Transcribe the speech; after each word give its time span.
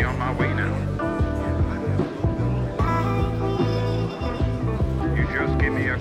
me 0.00 0.06
on 0.06 0.18
my 0.18 0.32
way 0.38 0.54
now. 0.54 0.74
You 5.16 5.24
just 5.38 5.58
give 5.58 5.72
me 5.72 5.90
a. 5.90 5.98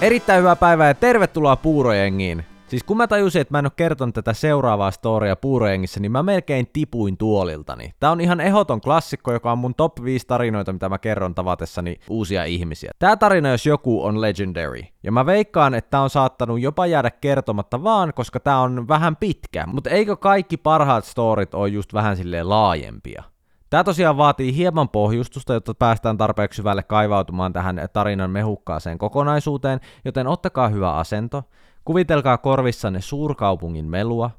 Erittäin 0.00 0.38
hyvää 0.38 0.56
päivää 0.56 0.88
ja 0.88 0.94
tervetuloa 0.94 1.56
Puurojengiin. 1.56 2.44
Siis 2.74 2.84
kun 2.84 2.96
mä 2.96 3.06
tajusin, 3.06 3.40
että 3.40 3.54
mä 3.54 3.58
en 3.58 3.64
ole 3.64 3.72
kertonut 3.76 4.14
tätä 4.14 4.32
seuraavaa 4.32 4.90
storia 4.90 5.36
Puurojengissä, 5.36 6.00
niin 6.00 6.12
mä 6.12 6.22
melkein 6.22 6.66
tipuin 6.72 7.16
tuoliltani. 7.16 7.94
Tää 8.00 8.10
on 8.10 8.20
ihan 8.20 8.40
ehoton 8.40 8.80
klassikko, 8.80 9.32
joka 9.32 9.52
on 9.52 9.58
mun 9.58 9.74
top 9.74 10.04
5 10.04 10.26
tarinoita, 10.26 10.72
mitä 10.72 10.88
mä 10.88 10.98
kerron 10.98 11.34
tavatessani 11.34 11.96
uusia 12.10 12.44
ihmisiä. 12.44 12.90
Tää 12.98 13.16
tarina, 13.16 13.50
jos 13.50 13.66
joku, 13.66 14.04
on 14.04 14.20
legendary. 14.20 14.80
Ja 15.02 15.12
mä 15.12 15.26
veikkaan, 15.26 15.74
että 15.74 15.90
tää 15.90 16.00
on 16.00 16.10
saattanut 16.10 16.60
jopa 16.60 16.86
jäädä 16.86 17.10
kertomatta 17.10 17.82
vaan, 17.82 18.12
koska 18.14 18.40
tää 18.40 18.60
on 18.60 18.88
vähän 18.88 19.16
pitkä. 19.16 19.66
Mutta 19.66 19.90
eikö 19.90 20.16
kaikki 20.16 20.56
parhaat 20.56 21.04
storit 21.04 21.54
ole 21.54 21.68
just 21.68 21.94
vähän 21.94 22.16
silleen 22.16 22.48
laajempia? 22.48 23.22
Tämä 23.70 23.84
tosiaan 23.84 24.16
vaatii 24.16 24.56
hieman 24.56 24.88
pohjustusta, 24.88 25.54
jotta 25.54 25.74
päästään 25.74 26.16
tarpeeksi 26.16 26.56
syvälle 26.56 26.82
kaivautumaan 26.82 27.52
tähän 27.52 27.88
tarinan 27.92 28.30
mehukkaaseen 28.30 28.98
kokonaisuuteen, 28.98 29.80
joten 30.04 30.26
ottakaa 30.26 30.68
hyvä 30.68 30.94
asento, 30.94 31.42
kuvitelkaa 31.84 32.38
korvissanne 32.38 33.00
suurkaupungin 33.00 33.84
melua, 33.84 34.30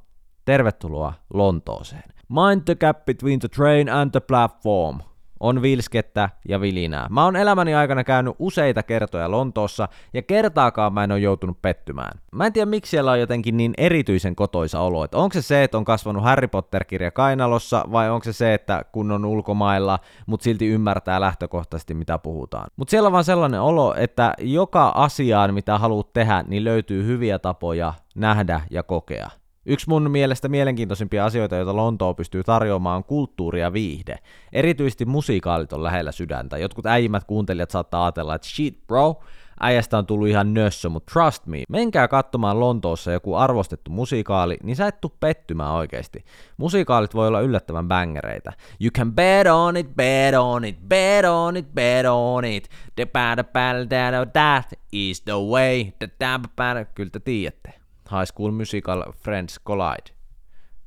tervetuloa 0.46 1.14
Lontooseen. 1.34 2.04
Mind 2.30 2.62
the 2.66 2.76
gap 2.76 3.06
between 3.06 3.40
the 3.40 3.48
train 3.48 3.90
and 3.90 4.12
the 4.12 4.22
platform– 4.22 5.00
on 5.40 5.62
vilskettä 5.62 6.30
ja 6.50 6.62
vilinää. 6.62 7.08
Mä 7.10 7.24
oon 7.24 7.36
elämäni 7.36 7.76
aikana 7.76 8.04
käynyt 8.04 8.36
useita 8.40 8.84
kertoja 8.84 9.32
Lontoossa, 9.32 9.88
ja 10.14 10.22
kertaakaan 10.22 10.94
mä 10.94 11.04
en 11.04 11.12
ole 11.12 11.20
joutunut 11.20 11.62
pettymään. 11.62 12.20
Mä 12.32 12.46
en 12.46 12.54
tiedä, 12.54 12.66
miksi 12.66 12.90
siellä 12.90 13.12
on 13.12 13.20
jotenkin 13.20 13.58
niin 13.58 13.74
erityisen 13.78 14.36
kotoisa 14.36 14.80
olo. 14.80 15.04
Että 15.04 15.18
onko 15.18 15.34
se 15.34 15.42
se, 15.42 15.64
että 15.64 15.78
on 15.78 15.86
kasvanut 15.86 16.24
Harry 16.24 16.48
Potter-kirja 16.48 17.12
kainalossa, 17.12 17.86
vai 17.92 18.10
onko 18.10 18.24
se 18.24 18.34
se, 18.34 18.54
että 18.54 18.86
kun 18.92 19.12
on 19.12 19.26
ulkomailla, 19.26 20.00
mutta 20.26 20.44
silti 20.44 20.68
ymmärtää 20.68 21.22
lähtökohtaisesti, 21.22 21.94
mitä 21.94 22.18
puhutaan. 22.18 22.68
Mutta 22.76 22.92
siellä 22.92 23.08
on 23.08 23.14
vaan 23.14 23.24
sellainen 23.24 23.62
olo, 23.62 23.96
että 23.98 24.34
joka 24.40 24.92
asiaan, 24.96 25.54
mitä 25.54 25.78
haluat 25.78 26.14
tehdä, 26.14 26.44
niin 26.48 26.64
löytyy 26.64 27.06
hyviä 27.06 27.40
tapoja 27.40 27.94
nähdä 28.16 28.62
ja 28.72 28.84
kokea. 28.84 29.30
Yksi 29.66 29.90
mun 29.90 30.12
mielestä 30.12 30.50
mielenkiintoisimpia 30.50 31.26
asioita, 31.26 31.56
joita 31.56 31.76
Lontoo 31.76 32.14
pystyy 32.14 32.44
tarjoamaan, 32.44 32.98
on 32.98 33.04
kulttuuri 33.04 33.62
ja 33.62 33.74
viihde. 33.74 34.18
Erityisesti 34.54 35.06
musiikaalit 35.06 35.74
on 35.74 35.84
lähellä 35.84 36.12
sydäntä. 36.12 36.58
Jotkut 36.58 36.86
äijimmät 36.86 37.24
kuuntelijat 37.24 37.72
saattaa 37.72 38.06
ajatella, 38.06 38.36
että 38.36 38.48
shit 38.48 38.88
bro, 38.88 39.24
äijästä 39.60 39.98
on 39.98 40.06
tullut 40.06 40.28
ihan 40.28 40.54
nössö, 40.54 40.90
mutta 40.90 41.14
trust 41.14 41.46
me, 41.46 41.64
menkää 41.70 42.08
katsomaan 42.08 42.60
Lontoossa 42.60 43.12
joku 43.12 43.36
arvostettu 43.36 43.92
musikaali, 43.92 44.58
niin 44.64 44.76
sä 44.76 44.88
et 44.88 45.02
tuu 45.02 45.14
pettymään 45.20 45.72
oikeesti. 45.72 46.26
Musikaalit 46.58 47.16
voi 47.16 47.28
olla 47.28 47.42
yllättävän 47.42 47.88
bängereitä. 47.88 48.54
You 48.82 48.92
can 48.92 49.14
bet 49.14 49.48
on 49.48 49.78
it, 49.78 49.96
bet 49.96 50.36
on 50.40 50.66
it, 50.66 50.78
bet 50.88 51.26
on 51.26 51.58
it, 51.58 51.74
bet 51.74 52.06
on 52.10 52.46
it. 52.46 52.70
The 52.96 53.06
bad, 53.06 53.44
bad, 53.44 53.88
that 54.34 54.80
is 54.92 55.22
the 55.22 55.34
way. 55.34 55.86
The 56.00 56.10
bad, 56.56 56.86
kyllä 56.96 57.10
te 57.10 57.20
tiedätte. 57.20 57.85
High 58.12 58.26
School 58.26 58.52
Musical 58.52 59.04
Friends 59.12 59.60
Collide. 59.66 60.16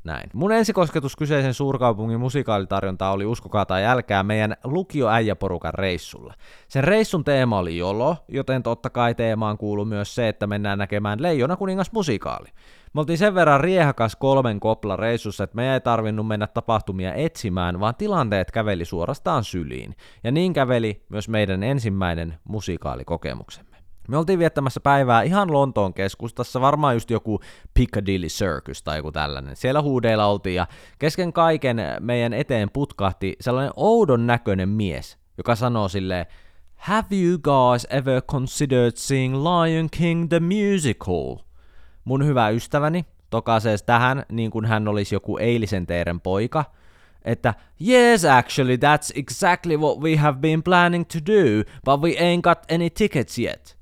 Näin. 0.05 0.31
Mun 0.35 0.53
ensikosketus 0.53 1.17
kyseisen 1.17 1.55
suurkaupungin 1.55 2.21
musikaalitarjontaa 2.21 3.13
oli 3.13 3.27
uskokaa 3.27 3.67
tai 3.67 3.85
älkää 3.85 4.23
meidän 4.23 4.57
lukioäijäporukan 4.65 5.75
reissulla. 5.75 6.35
Sen 6.69 6.85
reissun 6.85 7.25
teema 7.25 7.59
oli 7.59 7.77
jolo, 7.77 8.17
joten 8.29 8.63
totta 8.63 8.91
kai 8.91 9.15
teemaan 9.15 9.59
kuuluu 9.59 9.85
myös 9.85 10.15
se, 10.15 10.29
että 10.29 10.47
mennään 10.47 10.79
näkemään 10.79 11.23
Leijona 11.23 11.57
kuningas 11.57 11.93
musikaali. 11.93 12.49
Me 12.93 13.01
oltiin 13.01 13.19
sen 13.19 13.35
verran 13.35 13.61
riehakas 13.61 14.17
kolmen 14.17 14.61
kopla 14.61 14.97
reissussa, 14.97 15.45
että 15.45 15.57
me 15.57 15.75
ei 15.75 15.81
tarvinnut 15.81 16.27
mennä 16.27 16.47
tapahtumia 16.47 17.15
etsimään, 17.15 17.81
vaan 17.81 17.95
tilanteet 17.95 18.51
käveli 18.51 18.85
suorastaan 18.85 19.45
syliin. 19.45 19.97
Ja 20.25 20.31
niin 20.33 20.53
käveli 20.53 21.05
myös 21.09 21.29
meidän 21.29 21.63
ensimmäinen 21.63 22.39
musikaalikokemuksemme. 22.45 23.68
Me 24.09 24.17
oltiin 24.17 24.39
viettämässä 24.39 24.81
päivää 24.81 25.23
ihan 25.23 25.53
Lontoon 25.53 25.95
keskustassa, 25.95 26.61
varmaan 26.61 26.95
just 26.95 27.11
joku 27.11 27.41
Piccadilly 27.75 28.27
Circus 28.27 28.83
tai 28.83 28.97
joku 28.99 29.13
tällainen. 29.13 29.57
Siellä 29.57 29.83
huudeilla 29.83 30.27
oltiin 30.27 30.55
ja 30.55 30.67
kesken 30.99 31.33
kaiken 31.33 31.77
meidän 32.01 32.33
eteen 32.33 32.71
putkahti 32.71 33.37
sellainen 33.41 33.73
oudon 33.77 34.27
näköinen 34.27 34.69
mies, 34.69 35.19
joka 35.39 35.57
sanoo 35.57 35.89
silleen, 35.89 36.27
Have 36.77 37.07
you 37.13 37.39
guys 37.39 37.87
ever 37.91 38.23
considered 38.23 38.93
seeing 38.95 39.35
Lion 39.35 39.89
King 39.91 40.29
the 40.29 40.41
musical? 40.41 41.37
Mun 42.05 42.27
hyvä 42.27 42.49
ystäväni 42.49 43.05
tokasees 43.31 43.83
tähän 43.83 44.23
niin 44.33 44.51
kuin 44.51 44.65
hän 44.65 44.89
olisi 44.89 45.15
joku 45.15 45.39
eilisen 45.39 45.87
teeren 45.87 46.21
poika, 46.21 46.65
että 47.23 47.55
yes 47.89 48.25
actually 48.25 48.77
that's 48.77 49.21
exactly 49.21 49.77
what 49.77 49.99
we 49.99 50.17
have 50.17 50.39
been 50.39 50.63
planning 50.63 51.05
to 51.05 51.19
do, 51.19 51.65
but 51.85 52.01
we 52.01 52.11
ain't 52.11 52.41
got 52.43 52.59
any 52.73 52.91
tickets 52.91 53.39
yet. 53.39 53.78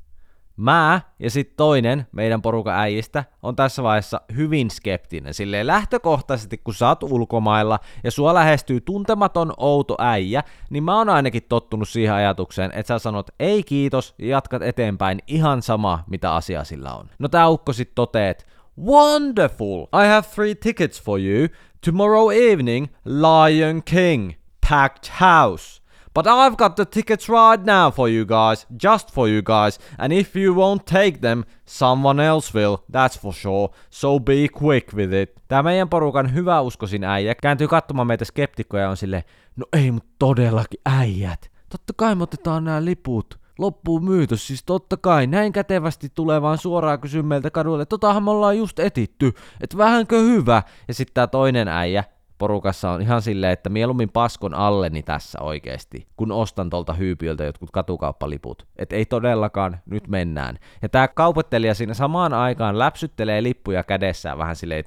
Mä 0.57 1.01
ja 1.19 1.31
sitten 1.31 1.57
toinen 1.57 2.07
meidän 2.13 2.43
porukan 2.43 2.75
äijistä 2.75 3.25
on 3.43 3.57
tässä 3.57 3.83
vaiheessa 3.83 4.21
hyvin 4.37 4.71
skeptinen. 4.71 5.35
Silleen 5.35 5.67
lähtökohtaisesti, 5.67 6.59
kun 6.59 6.75
sä 6.75 6.89
oot 6.89 7.03
ulkomailla 7.03 7.79
ja 8.05 8.11
sua 8.11 8.35
lähestyy 8.35 8.81
tuntematon 8.81 9.53
outo 9.57 9.97
äijä, 9.99 10.43
niin 10.71 10.85
mä 10.85 10.97
oon 10.97 11.09
ainakin 11.09 11.43
tottunut 11.49 11.89
siihen 11.89 12.15
ajatukseen, 12.15 12.71
että 12.75 12.89
sä 12.89 12.99
sanot 12.99 13.31
ei 13.41 13.63
kiitos 13.63 14.15
ja 14.19 14.27
jatkat 14.27 14.63
eteenpäin 14.63 15.19
ihan 15.27 15.63
sama, 15.63 16.05
mitä 16.07 16.35
asia 16.35 16.65
sillä 16.65 16.95
on. 16.95 17.11
No 17.19 17.29
tää 17.29 17.49
ukko 17.49 17.73
sit 17.73 17.95
toteet, 17.95 18.47
Wonderful! 18.79 19.87
I 19.93 20.07
have 20.07 20.27
three 20.35 20.55
tickets 20.55 21.03
for 21.03 21.19
you. 21.21 21.49
Tomorrow 21.81 22.33
evening, 22.33 22.89
Lion 23.05 23.83
King. 23.83 24.33
Packed 24.69 25.11
house. 25.21 25.81
But 26.17 26.27
I've 26.27 26.57
got 26.57 26.77
the 26.77 26.87
tickets 26.87 27.29
right 27.29 27.67
now 27.67 27.91
for 27.91 28.09
you 28.09 28.25
guys, 28.25 28.67
just 28.83 29.13
for 29.13 29.29
you 29.29 29.43
guys, 29.43 29.79
and 29.99 30.13
if 30.13 30.37
you 30.37 30.55
won't 30.55 30.87
take 30.87 31.19
them, 31.21 31.43
someone 31.67 32.25
else 32.25 32.59
will, 32.59 32.77
that's 32.93 33.21
for 33.21 33.35
sure, 33.35 33.69
so 33.91 34.21
be 34.21 34.49
quick 34.63 34.95
with 34.95 35.13
it. 35.13 35.33
Tää 35.49 35.63
meidän 35.63 35.89
porukan 35.89 36.35
hyväuskoisin 36.35 37.05
äijä 37.05 37.35
kääntyy 37.35 37.69
katsomaan 37.69 38.07
meitä 38.07 38.25
skeptikkoja 38.25 38.83
ja 38.83 38.91
on 38.91 38.97
sille, 38.97 39.25
no 39.57 39.67
ei 39.73 39.91
mut 39.91 40.07
todellakin 40.19 40.81
äijät. 40.87 41.51
Totta 41.69 41.93
kai 41.97 42.15
me 42.15 42.23
otetaan 42.23 42.65
nämä 42.65 42.85
liput. 42.85 43.39
Loppuun 43.59 44.05
myyty, 44.05 44.37
siis 44.37 44.63
totta 44.65 44.97
kai, 44.97 45.27
näin 45.27 45.53
kätevästi 45.53 46.09
tulee 46.15 46.43
vaan 46.43 46.59
suoraan 46.59 47.01
kysyä 47.01 47.23
meiltä 47.23 47.51
kaduille, 47.51 47.87
totahan 47.87 48.23
me 48.23 48.31
ollaan 48.31 48.59
just 48.59 48.79
etitty, 48.79 49.33
et 49.61 49.77
vähänkö 49.77 50.21
hyvä. 50.21 50.63
Ja 50.89 50.95
sitten 50.95 51.15
tää 51.15 51.27
toinen 51.27 51.69
äijä, 51.69 52.05
porukassa 52.39 52.91
on 52.91 53.03
ihan 53.03 53.23
silleen, 53.23 53.53
että 53.53 53.71
mieluummin 53.71 54.11
paskon 54.11 54.55
alleni 54.55 55.03
tässä 55.03 55.39
oikeesti, 55.41 56.07
kun 56.17 56.33
ostan 56.33 56.71
tolta 56.71 56.93
hyypiöltä 56.93 57.45
jotkut 57.45 57.71
katukauppaliput. 57.71 58.67
Et 58.77 58.93
ei 58.93 59.05
todellakaan, 59.07 59.79
nyt 59.87 60.09
mennään. 60.09 60.59
Ja 60.83 60.89
tää 60.89 61.09
kaupattelija 61.09 61.75
siinä 61.75 61.95
samaan 61.95 62.35
aikaan 62.35 62.79
läpsyttelee 62.79 63.43
lippuja 63.43 63.83
kädessään 63.83 64.39
vähän 64.39 64.57
silleen 64.57 64.85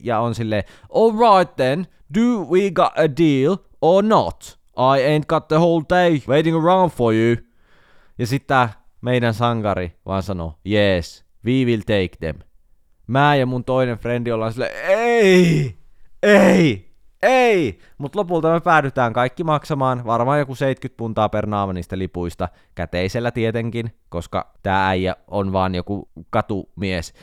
ja 0.00 0.20
on 0.20 0.34
silleen, 0.34 0.64
alright 0.94 1.56
then, 1.56 1.86
do 2.14 2.46
we 2.50 2.70
got 2.70 2.92
a 2.98 3.08
deal 3.16 3.56
or 3.80 4.04
not? 4.04 4.58
I 4.76 5.18
ain't 5.18 5.26
got 5.28 5.48
the 5.48 5.56
whole 5.56 5.84
day 5.90 6.20
waiting 6.28 6.56
around 6.56 6.90
for 6.90 7.14
you. 7.14 7.36
Ja 8.18 8.26
sitten 8.26 8.68
meidän 9.00 9.34
sankari 9.34 9.92
vaan 10.06 10.22
sanoo, 10.22 10.58
yes, 10.66 11.24
we 11.44 11.52
will 11.52 11.80
take 11.80 12.10
them. 12.20 12.36
Mä 13.06 13.36
ja 13.36 13.46
mun 13.46 13.64
toinen 13.64 13.98
frendi 13.98 14.32
ollaan 14.32 14.52
silleen, 14.52 14.74
ei! 14.88 15.77
Ei, 16.22 16.88
ei! 17.22 17.78
Mutta 17.98 18.18
lopulta 18.18 18.52
me 18.52 18.60
päädytään 18.60 19.12
kaikki 19.12 19.44
maksamaan 19.44 20.04
varmaan 20.06 20.38
joku 20.38 20.54
70 20.54 20.98
puntaa 20.98 21.28
per 21.28 21.46
naama 21.46 21.72
niistä 21.72 21.98
lipuista, 21.98 22.48
käteisellä 22.74 23.30
tietenkin, 23.30 23.92
koska 24.08 24.52
tämä 24.62 24.88
äijä 24.88 25.16
on 25.28 25.52
vaan 25.52 25.74
joku 25.74 26.08
katumies. 26.30 27.14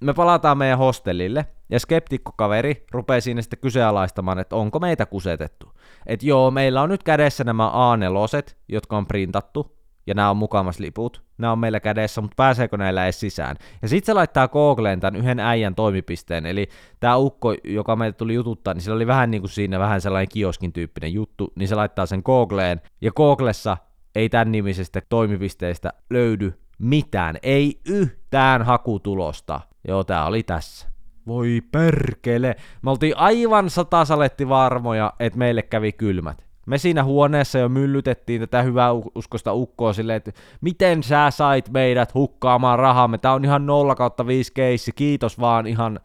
Me 0.00 0.14
palataan 0.14 0.58
meidän 0.58 0.78
hostellille, 0.78 1.46
ja 1.70 1.80
skeptikkokaveri 1.80 2.86
rupeaa 2.90 3.20
siinä 3.20 3.42
sitten 3.42 3.58
kyseenalaistamaan, 3.58 4.38
että 4.38 4.56
onko 4.56 4.78
meitä 4.78 5.06
kusetettu. 5.06 5.72
Että 6.06 6.26
joo, 6.26 6.50
meillä 6.50 6.82
on 6.82 6.88
nyt 6.88 7.02
kädessä 7.02 7.44
nämä 7.44 7.70
A4, 7.70 8.54
jotka 8.68 8.96
on 8.96 9.06
printattu, 9.06 9.75
ja 10.06 10.14
nämä 10.14 10.30
on 10.30 10.36
mukamas 10.36 10.78
liput, 10.78 11.22
nämä 11.38 11.52
on 11.52 11.58
meillä 11.58 11.80
kädessä, 11.80 12.20
mutta 12.20 12.34
pääseekö 12.36 12.76
näillä 12.76 13.04
edes 13.04 13.20
sisään? 13.20 13.56
Ja 13.82 13.88
sitten 13.88 14.06
se 14.06 14.12
laittaa 14.12 14.48
Googleen 14.48 15.00
tämän 15.00 15.16
yhden 15.16 15.40
äijän 15.40 15.74
toimipisteen, 15.74 16.46
eli 16.46 16.68
tämä 17.00 17.16
ukko, 17.16 17.54
joka 17.64 17.96
meille 17.96 18.12
tuli 18.12 18.34
jututtaa, 18.34 18.74
niin 18.74 18.82
sillä 18.82 18.96
oli 18.96 19.06
vähän 19.06 19.30
niin 19.30 19.42
kuin 19.42 19.50
siinä 19.50 19.78
vähän 19.78 20.00
sellainen 20.00 20.28
kioskin 20.28 20.72
tyyppinen 20.72 21.12
juttu, 21.12 21.52
niin 21.56 21.68
se 21.68 21.74
laittaa 21.74 22.06
sen 22.06 22.22
Googleen, 22.24 22.80
ja 23.00 23.12
Googlessa 23.12 23.76
ei 24.14 24.28
tämän 24.28 24.52
nimisestä 24.52 25.02
toimipisteestä 25.08 25.92
löydy 26.10 26.60
mitään, 26.78 27.36
ei 27.42 27.80
yhtään 27.88 28.62
hakutulosta. 28.62 29.60
Joo, 29.88 30.04
tää 30.04 30.26
oli 30.26 30.42
tässä. 30.42 30.88
Voi 31.26 31.60
perkele. 31.72 32.56
Me 32.82 32.90
oltiin 32.90 33.16
aivan 33.16 33.70
satasaletti 33.70 34.48
varmoja, 34.48 35.12
että 35.20 35.38
meille 35.38 35.62
kävi 35.62 35.92
kylmät. 35.92 36.45
Me 36.66 36.78
siinä 36.78 37.04
huoneessa 37.04 37.58
jo 37.58 37.68
myllytettiin 37.68 38.40
tätä 38.40 38.62
hyvää 38.62 38.92
uskosta 39.14 39.52
ukkoa 39.52 39.92
silleen, 39.92 40.16
että 40.16 40.32
miten 40.60 41.02
sä 41.02 41.30
sait 41.30 41.70
meidät 41.70 42.14
hukkaamaan 42.14 42.78
rahamme, 42.78 43.18
tää 43.18 43.32
on 43.32 43.44
ihan 43.44 43.66
0 43.66 43.94
kautta 43.94 44.26
5 44.26 44.52
keissi, 44.52 44.92
kiitos 44.92 45.40
vaan 45.40 45.66
ihan 45.66 46.00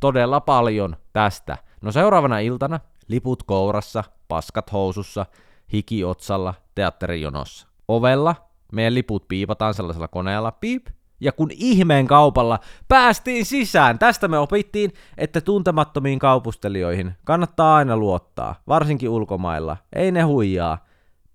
todella 0.00 0.40
paljon 0.40 0.96
tästä. 1.12 1.58
No 1.80 1.92
seuraavana 1.92 2.38
iltana, 2.38 2.80
liput 3.08 3.42
kourassa, 3.42 4.04
paskat 4.28 4.72
housussa, 4.72 5.26
hiki 5.72 6.04
otsalla, 6.04 6.54
teatterijonossa. 6.74 7.68
Ovella 7.88 8.34
meidän 8.72 8.94
liput 8.94 9.28
piipataan 9.28 9.74
sellaisella 9.74 10.08
koneella, 10.08 10.52
piip, 10.52 10.86
ja 11.20 11.32
kun 11.32 11.50
ihmeen 11.52 12.06
kaupalla 12.06 12.58
päästiin 12.88 13.46
sisään, 13.46 13.98
tästä 13.98 14.28
me 14.28 14.38
opittiin, 14.38 14.92
että 15.18 15.40
tuntemattomiin 15.40 16.18
kaupustelijoihin 16.18 17.12
kannattaa 17.24 17.76
aina 17.76 17.96
luottaa, 17.96 18.54
varsinkin 18.68 19.08
ulkomailla. 19.08 19.76
Ei 19.92 20.12
ne 20.12 20.22
huijaa. 20.22 20.84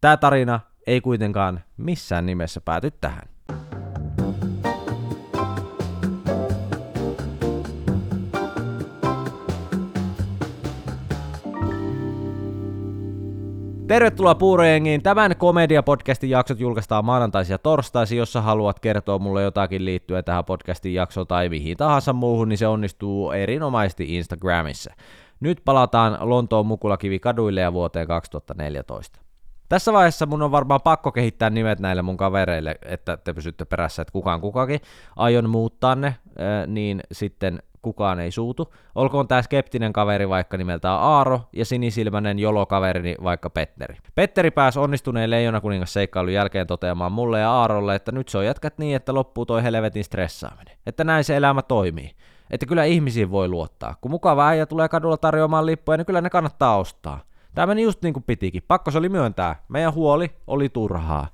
Tämä 0.02 0.18
tarina 0.18 0.60
ei 0.88 1.02
kuitenkaan 1.02 1.64
missään 1.78 2.26
nimessä 2.26 2.62
pääty 2.62 2.92
tähän. 2.92 3.35
Tervetuloa 13.88 14.36
Puurojengiin. 14.36 15.04
Tämän 15.04 15.36
komediapodcastin 15.38 16.30
jaksot 16.30 16.60
julkaistaan 16.60 17.06
maanantaisin 17.06 17.54
ja 17.54 17.58
torstaisin. 17.58 18.18
Jos 18.18 18.34
sä 18.34 18.42
haluat 18.42 18.80
kertoa 18.80 19.20
mulle 19.20 19.44
jotakin 19.44 19.86
liittyen 19.86 20.24
tähän 20.24 20.46
podcastin 20.46 20.94
jaksoon 20.94 21.28
tai 21.28 21.50
mihin 21.50 21.78
tahansa 21.78 22.14
muuhun, 22.14 22.50
niin 22.50 22.58
se 22.58 22.68
onnistuu 22.68 23.32
erinomaisesti 23.32 24.16
Instagramissa. 24.16 24.94
Nyt 25.40 25.62
palataan 25.66 26.18
Lontoon 26.20 26.66
Mukulakivi 26.66 27.20
kaduille 27.20 27.62
ja 27.62 27.74
vuoteen 27.74 28.08
2014. 28.08 29.20
Tässä 29.70 29.94
vaiheessa 29.94 30.26
mun 30.26 30.42
on 30.42 30.52
varmaan 30.52 30.82
pakko 30.82 31.12
kehittää 31.12 31.50
nimet 31.50 31.80
näille 31.80 32.02
mun 32.02 32.18
kavereille, 32.18 32.76
että 32.86 33.18
te 33.18 33.34
pysytte 33.34 33.66
perässä, 33.66 34.02
että 34.02 34.12
kukaan 34.12 34.42
kukakin. 34.42 34.80
Aion 35.16 35.50
muuttaa 35.50 35.96
ne, 35.96 36.16
niin 36.68 37.02
sitten 37.12 37.60
kukaan 37.86 38.20
ei 38.20 38.32
suutu. 38.32 38.74
Olkoon 38.96 39.28
tämä 39.28 39.42
skeptinen 39.42 39.94
kaveri 39.94 40.30
vaikka 40.30 40.58
nimeltään 40.58 41.00
Aaro 41.00 41.42
ja 41.54 41.66
sinisilmäinen 41.66 42.40
jolokaverini 42.40 43.16
vaikka 43.24 43.50
Petteri. 43.50 43.98
Petteri 44.16 44.52
pääsi 44.52 44.80
onnistuneen 44.80 45.30
leijona 45.30 45.62
kuningas 45.62 45.94
seikkailun 45.94 46.34
jälkeen 46.34 46.68
toteamaan 46.68 47.12
mulle 47.12 47.40
ja 47.40 47.52
Aarolle, 47.52 47.96
että 47.96 48.12
nyt 48.12 48.28
se 48.28 48.38
on 48.38 48.46
jätkät 48.46 48.78
niin, 48.78 48.96
että 48.96 49.14
loppuu 49.14 49.46
toi 49.46 49.64
helvetin 49.64 50.04
stressaaminen. 50.04 50.78
Että 50.86 51.04
näin 51.04 51.24
se 51.24 51.36
elämä 51.36 51.62
toimii. 51.62 52.12
Että 52.52 52.66
kyllä 52.66 52.84
ihmisiin 52.84 53.32
voi 53.32 53.48
luottaa. 53.48 53.96
Kun 54.02 54.12
mukava 54.12 54.48
äijä 54.48 54.66
tulee 54.66 54.90
kadulla 54.90 55.18
tarjoamaan 55.18 55.66
lippuja, 55.66 55.98
niin 55.98 56.06
kyllä 56.06 56.22
ne 56.22 56.30
kannattaa 56.30 56.78
ostaa. 56.78 57.20
Tämä 57.56 57.68
meni 57.68 57.84
just 57.84 58.02
niin 58.04 58.14
kuin 58.14 58.24
pitikin. 58.24 58.64
Pakko 58.68 58.92
se 58.92 58.98
oli 58.98 59.10
myöntää. 59.10 59.56
Meidän 59.70 59.94
huoli 59.94 60.32
oli 60.48 60.70
turhaa. 60.70 61.28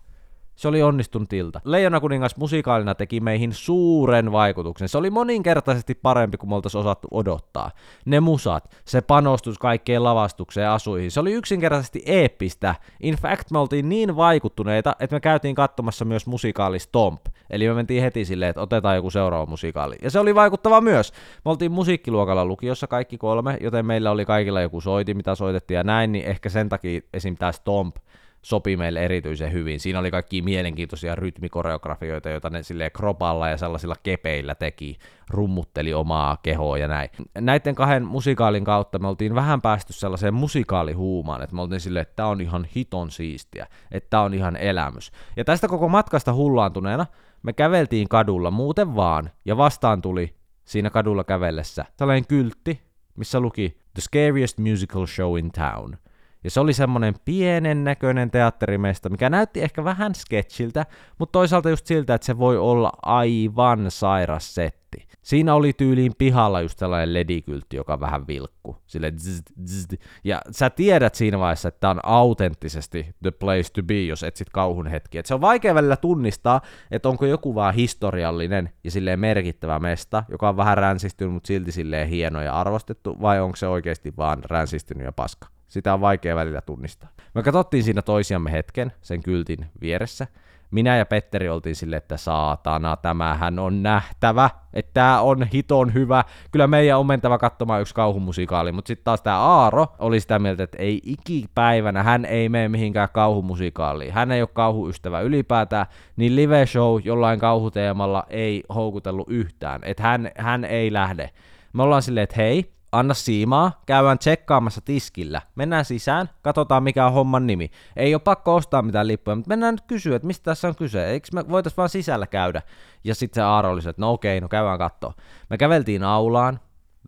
Se 0.55 0.67
oli 0.67 0.83
onnistunut 0.83 1.33
ilta. 1.33 1.61
Leijona 1.65 1.99
kuningas 1.99 2.37
musikaalina 2.37 2.95
teki 2.95 3.19
meihin 3.19 3.53
suuren 3.53 4.31
vaikutuksen. 4.31 4.89
Se 4.89 4.97
oli 4.97 5.09
moninkertaisesti 5.09 5.95
parempi 5.95 6.37
kuin 6.37 6.49
me 6.49 6.55
oltaisiin 6.55 6.79
osattu 6.79 7.07
odottaa. 7.11 7.71
Ne 8.05 8.19
musat, 8.19 8.75
se 8.85 9.01
panostus 9.01 9.57
kaikkeen 9.57 10.03
lavastukseen 10.03 10.63
ja 10.63 10.73
asuihin, 10.73 11.11
se 11.11 11.19
oli 11.19 11.33
yksinkertaisesti 11.33 12.03
eeppistä. 12.05 12.75
In 12.99 13.15
fact, 13.15 13.51
me 13.51 13.59
oltiin 13.59 13.89
niin 13.89 14.15
vaikuttuneita, 14.15 14.95
että 14.99 15.15
me 15.15 15.19
käytiin 15.19 15.55
katsomassa 15.55 16.05
myös 16.05 16.27
musikaali 16.27 16.79
Stomp. 16.79 17.21
Eli 17.49 17.67
me 17.67 17.73
mentiin 17.73 18.03
heti 18.03 18.25
silleen, 18.25 18.49
että 18.49 18.61
otetaan 18.61 18.95
joku 18.95 19.09
seuraava 19.09 19.45
musikaali. 19.45 19.95
Ja 20.01 20.11
se 20.11 20.19
oli 20.19 20.35
vaikuttava 20.35 20.81
myös. 20.81 21.13
Me 21.45 21.51
oltiin 21.51 21.71
musiikkiluokalla 21.71 22.45
lukiossa 22.45 22.87
kaikki 22.87 23.17
kolme, 23.17 23.57
joten 23.61 23.85
meillä 23.85 24.11
oli 24.11 24.25
kaikilla 24.25 24.61
joku 24.61 24.81
soiti, 24.81 25.13
mitä 25.13 25.35
soitettiin 25.35 25.75
ja 25.75 25.83
näin, 25.83 26.11
niin 26.11 26.25
ehkä 26.25 26.49
sen 26.49 26.69
takia 26.69 27.01
esim. 27.13 27.35
tämä 27.35 27.51
Stomp 27.51 27.95
sopi 28.41 28.77
meille 28.77 29.05
erityisen 29.05 29.51
hyvin. 29.51 29.79
Siinä 29.79 29.99
oli 29.99 30.11
kaikki 30.11 30.41
mielenkiintoisia 30.41 31.15
rytmikoreografioita, 31.15 32.29
joita 32.29 32.49
ne 32.49 32.63
sille 32.63 32.89
kropalla 32.89 33.49
ja 33.49 33.57
sellaisilla 33.57 33.95
kepeillä 34.03 34.55
teki, 34.55 34.97
rummutteli 35.29 35.93
omaa 35.93 36.37
kehoa 36.43 36.77
ja 36.77 36.87
näin. 36.87 37.09
Näiden 37.39 37.75
kahden 37.75 38.05
musikaalin 38.05 38.65
kautta 38.65 38.99
me 38.99 39.07
oltiin 39.07 39.35
vähän 39.35 39.61
päästy 39.61 39.93
sellaiseen 39.93 40.33
musikaalihuumaan, 40.33 41.41
että 41.41 41.55
me 41.55 41.61
oltiin 41.61 41.81
silleen, 41.81 42.01
että 42.01 42.15
tämä 42.15 42.29
on 42.29 42.41
ihan 42.41 42.67
hiton 42.75 43.11
siistiä, 43.11 43.67
että 43.91 44.09
tämä 44.09 44.23
on 44.23 44.33
ihan 44.33 44.55
elämys. 44.55 45.11
Ja 45.37 45.45
tästä 45.45 45.67
koko 45.67 45.89
matkasta 45.89 46.33
hullaantuneena 46.33 47.05
me 47.43 47.53
käveltiin 47.53 48.09
kadulla 48.09 48.51
muuten 48.51 48.95
vaan, 48.95 49.29
ja 49.45 49.57
vastaan 49.57 50.01
tuli 50.01 50.35
siinä 50.65 50.89
kadulla 50.89 51.23
kävellessä 51.23 51.85
sellainen 51.97 52.27
kyltti, 52.27 52.81
missä 53.15 53.39
luki 53.39 53.77
The 53.93 54.01
Scariest 54.01 54.57
Musical 54.57 55.05
Show 55.05 55.39
in 55.39 55.51
Town– 55.51 55.97
ja 56.43 56.51
se 56.51 56.59
oli 56.59 56.73
semmonen 56.73 57.13
pienen 57.25 57.83
näköinen 57.83 58.31
teatterimesta, 58.31 59.09
mikä 59.09 59.29
näytti 59.29 59.61
ehkä 59.61 59.83
vähän 59.83 60.15
sketchiltä, 60.15 60.85
mutta 61.19 61.31
toisaalta 61.31 61.69
just 61.69 61.85
siltä, 61.85 62.13
että 62.13 62.25
se 62.25 62.37
voi 62.37 62.57
olla 62.57 62.91
aivan 63.01 63.91
sairas 63.91 64.55
setti. 64.91 65.17
Siinä 65.21 65.53
oli 65.53 65.73
tyyliin 65.73 66.11
pihalla 66.17 66.61
just 66.61 66.79
sellainen 66.79 67.13
ledikyltti, 67.13 67.75
joka 67.75 67.99
vähän 67.99 68.27
vilkku. 68.27 68.77
Sille 68.87 69.13
zzz. 69.17 69.93
Ja 70.23 70.41
sä 70.51 70.69
tiedät 70.69 71.15
siinä 71.15 71.39
vaiheessa, 71.39 71.67
että 71.67 71.79
tämä 71.79 71.91
on 71.91 71.99
autenttisesti 72.03 73.15
the 73.21 73.31
place 73.31 73.71
to 73.73 73.83
be, 73.83 74.01
jos 74.01 74.23
etsit 74.23 74.49
kauhun 74.49 74.87
hetki. 74.87 75.17
Et 75.17 75.25
se 75.25 75.33
on 75.33 75.41
vaikea 75.41 75.75
välillä 75.75 75.97
tunnistaa, 75.97 76.61
että 76.91 77.09
onko 77.09 77.25
joku 77.25 77.55
vaan 77.55 77.73
historiallinen 77.73 78.69
ja 78.83 78.91
silleen 78.91 79.19
merkittävä 79.19 79.79
mesta, 79.79 80.23
joka 80.29 80.49
on 80.49 80.57
vähän 80.57 80.77
ränsistynyt, 80.77 81.33
mutta 81.33 81.47
silti 81.47 81.71
silleen 81.71 82.07
hieno 82.07 82.41
ja 82.41 82.59
arvostettu, 82.59 83.17
vai 83.21 83.41
onko 83.41 83.55
se 83.55 83.67
oikeasti 83.67 84.13
vaan 84.17 84.43
ränsistynyt 84.43 85.05
ja 85.05 85.11
paska. 85.11 85.47
Sitä 85.67 85.93
on 85.93 86.01
vaikea 86.01 86.35
välillä 86.35 86.61
tunnistaa. 86.61 87.09
Me 87.35 87.43
katsottiin 87.43 87.83
siinä 87.83 88.01
toisiamme 88.01 88.51
hetken 88.51 88.91
sen 89.01 89.23
kyltin 89.23 89.65
vieressä. 89.81 90.27
Minä 90.71 90.97
ja 90.97 91.05
Petteri 91.05 91.49
oltiin 91.49 91.75
sille, 91.75 91.95
että 91.95 92.17
saatana, 92.17 92.97
tämähän 92.97 93.59
on 93.59 93.83
nähtävä, 93.83 94.49
että 94.73 94.91
tämä 94.93 95.21
on 95.21 95.47
hiton 95.53 95.93
hyvä. 95.93 96.23
Kyllä 96.51 96.67
meidän 96.67 96.99
on 96.99 97.05
mentävä 97.05 97.37
katsomaan 97.37 97.81
yksi 97.81 97.95
kauhumusikaali, 97.95 98.71
mutta 98.71 98.87
sitten 98.87 99.03
taas 99.03 99.21
tämä 99.21 99.39
Aaro 99.39 99.87
oli 99.99 100.19
sitä 100.19 100.39
mieltä, 100.39 100.63
että 100.63 100.77
ei 100.77 101.01
ikipäivänä, 101.05 102.03
hän 102.03 102.25
ei 102.25 102.49
mene 102.49 102.69
mihinkään 102.69 103.09
kauhumusikaaliin. 103.13 104.13
Hän 104.13 104.31
ei 104.31 104.41
ole 104.41 104.49
kauhuystävä 104.53 105.21
ylipäätään, 105.21 105.85
niin 106.15 106.35
live 106.35 106.65
show 106.65 107.01
jollain 107.03 107.39
kauhuteemalla 107.39 108.23
ei 108.29 108.63
houkutellut 108.75 109.29
yhtään, 109.29 109.81
että 109.83 110.03
hän, 110.03 110.31
hän 110.37 110.65
ei 110.65 110.93
lähde. 110.93 111.29
Me 111.73 111.83
ollaan 111.83 112.01
silleen, 112.01 112.23
että 112.23 112.35
hei, 112.37 112.71
anna 112.91 113.13
siimaa, 113.13 113.81
käydään 113.85 114.19
tsekkaamassa 114.19 114.81
tiskillä. 114.81 115.41
Mennään 115.55 115.85
sisään, 115.85 116.29
katsotaan 116.41 116.83
mikä 116.83 117.05
on 117.05 117.13
homman 117.13 117.47
nimi. 117.47 117.71
Ei 117.95 118.15
ole 118.15 118.21
pakko 118.21 118.55
ostaa 118.55 118.81
mitään 118.81 119.07
lippuja, 119.07 119.35
mutta 119.35 119.49
mennään 119.49 119.73
nyt 119.73 119.83
kysyä, 119.87 120.15
että 120.15 120.27
mistä 120.27 120.43
tässä 120.43 120.67
on 120.67 120.75
kyse. 120.75 121.07
Eikö 121.07 121.27
me 121.33 121.49
voitais 121.49 121.77
vaan 121.77 121.89
sisällä 121.89 122.27
käydä? 122.27 122.61
Ja 123.03 123.15
sitten 123.15 123.41
se 123.41 123.41
Aaro 123.41 123.71
oli 123.71 123.79
että 123.79 124.01
no 124.01 124.11
okei, 124.11 124.41
no 124.41 124.47
käydään 124.47 124.77
katsoa. 124.77 125.13
Me 125.49 125.57
käveltiin 125.57 126.03
aulaan, 126.03 126.59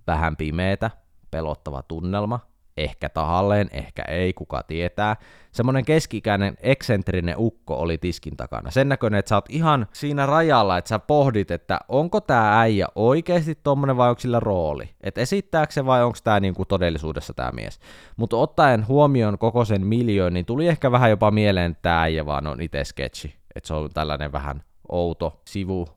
vähän 0.07 0.37
pimeetä, 0.37 0.91
pelottava 1.31 1.83
tunnelma, 1.83 2.39
ehkä 2.77 3.09
tahalleen, 3.09 3.69
ehkä 3.71 4.01
ei, 4.01 4.33
kuka 4.33 4.63
tietää. 4.63 5.15
Semmonen 5.51 5.85
keskikäinen 5.85 6.57
eksentrinen 6.59 7.35
ukko 7.37 7.75
oli 7.75 7.97
tiskin 7.97 8.37
takana. 8.37 8.71
Sen 8.71 8.89
näköinen, 8.89 9.19
että 9.19 9.29
sä 9.29 9.35
oot 9.35 9.45
ihan 9.49 9.87
siinä 9.93 10.25
rajalla, 10.25 10.77
että 10.77 10.89
sä 10.89 10.99
pohdit, 10.99 11.51
että 11.51 11.79
onko 11.87 12.21
tää 12.21 12.59
äijä 12.59 12.87
oikeasti 12.95 13.55
tommonen 13.63 13.97
vai 13.97 14.09
onko 14.09 14.19
sillä 14.19 14.39
rooli. 14.39 14.89
Että 15.01 15.21
esittääkö 15.21 15.73
se 15.73 15.85
vai 15.85 16.03
onko 16.03 16.17
tää 16.23 16.39
niinku 16.39 16.65
todellisuudessa 16.65 17.33
tää 17.33 17.51
mies. 17.51 17.79
Mutta 18.17 18.37
ottaen 18.37 18.87
huomioon 18.87 19.37
koko 19.37 19.65
sen 19.65 19.85
miljoon, 19.85 20.33
niin 20.33 20.45
tuli 20.45 20.67
ehkä 20.67 20.91
vähän 20.91 21.09
jopa 21.09 21.31
mieleen, 21.31 21.71
että 21.71 21.81
tää 21.81 22.01
äijä 22.01 22.25
vaan 22.25 22.47
on 22.47 22.61
itse 22.61 22.83
sketchi. 22.83 23.35
Että 23.55 23.67
se 23.67 23.73
on 23.73 23.89
tällainen 23.93 24.31
vähän 24.31 24.63
outo 24.89 25.41
sivu 25.47 25.87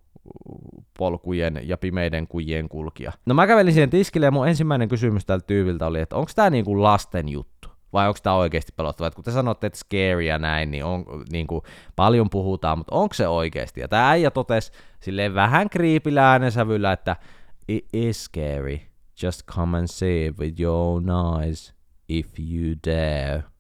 polkujen 0.99 1.61
ja 1.62 1.78
pimeiden 1.78 2.26
kujien 2.28 2.68
kulkija. 2.68 3.12
No 3.26 3.35
mä 3.35 3.47
kävelin 3.47 3.73
siihen 3.73 3.90
tiskille 3.90 4.26
ja 4.26 4.30
mun 4.30 4.49
ensimmäinen 4.49 4.88
kysymys 4.88 5.26
tältä 5.26 5.47
tyyviltä 5.47 5.87
oli, 5.87 6.00
että 6.00 6.16
onko 6.16 6.30
tämä 6.35 6.50
niinku 6.50 6.83
lasten 6.83 7.28
juttu? 7.28 7.68
Vai 7.92 8.09
onko 8.09 8.18
tämä 8.23 8.37
oikeasti 8.37 8.73
pelottava? 8.76 9.11
kun 9.11 9.25
te 9.25 9.30
sanotte, 9.30 9.66
että 9.66 9.78
scary 9.78 10.23
ja 10.23 10.38
näin, 10.38 10.71
niin, 10.71 10.85
on, 10.85 11.04
niin 11.30 11.47
kuin, 11.47 11.62
paljon 11.97 12.30
puhutaan, 12.30 12.78
mutta 12.78 12.95
onko 12.95 13.14
se 13.14 13.28
oikeasti? 13.28 13.80
Ja 13.80 13.88
tämä 13.88 14.11
äijä 14.11 14.30
totesi 14.30 14.73
silleen 15.00 15.35
vähän 15.35 15.71
kriipillä 15.71 16.30
äänensävyllä, 16.30 16.92
että 16.92 17.16
it 17.68 17.88
is 17.92 18.25
scary. 18.25 18.78
Just 19.23 19.42
come 19.47 19.78
and 19.78 19.87
see 19.88 20.26
it 20.26 20.38
with 20.38 20.61
your 20.61 20.76
own 20.76 21.06
eyes 21.42 21.75
if 22.09 22.26
you 22.38 22.75
dare. 22.87 23.55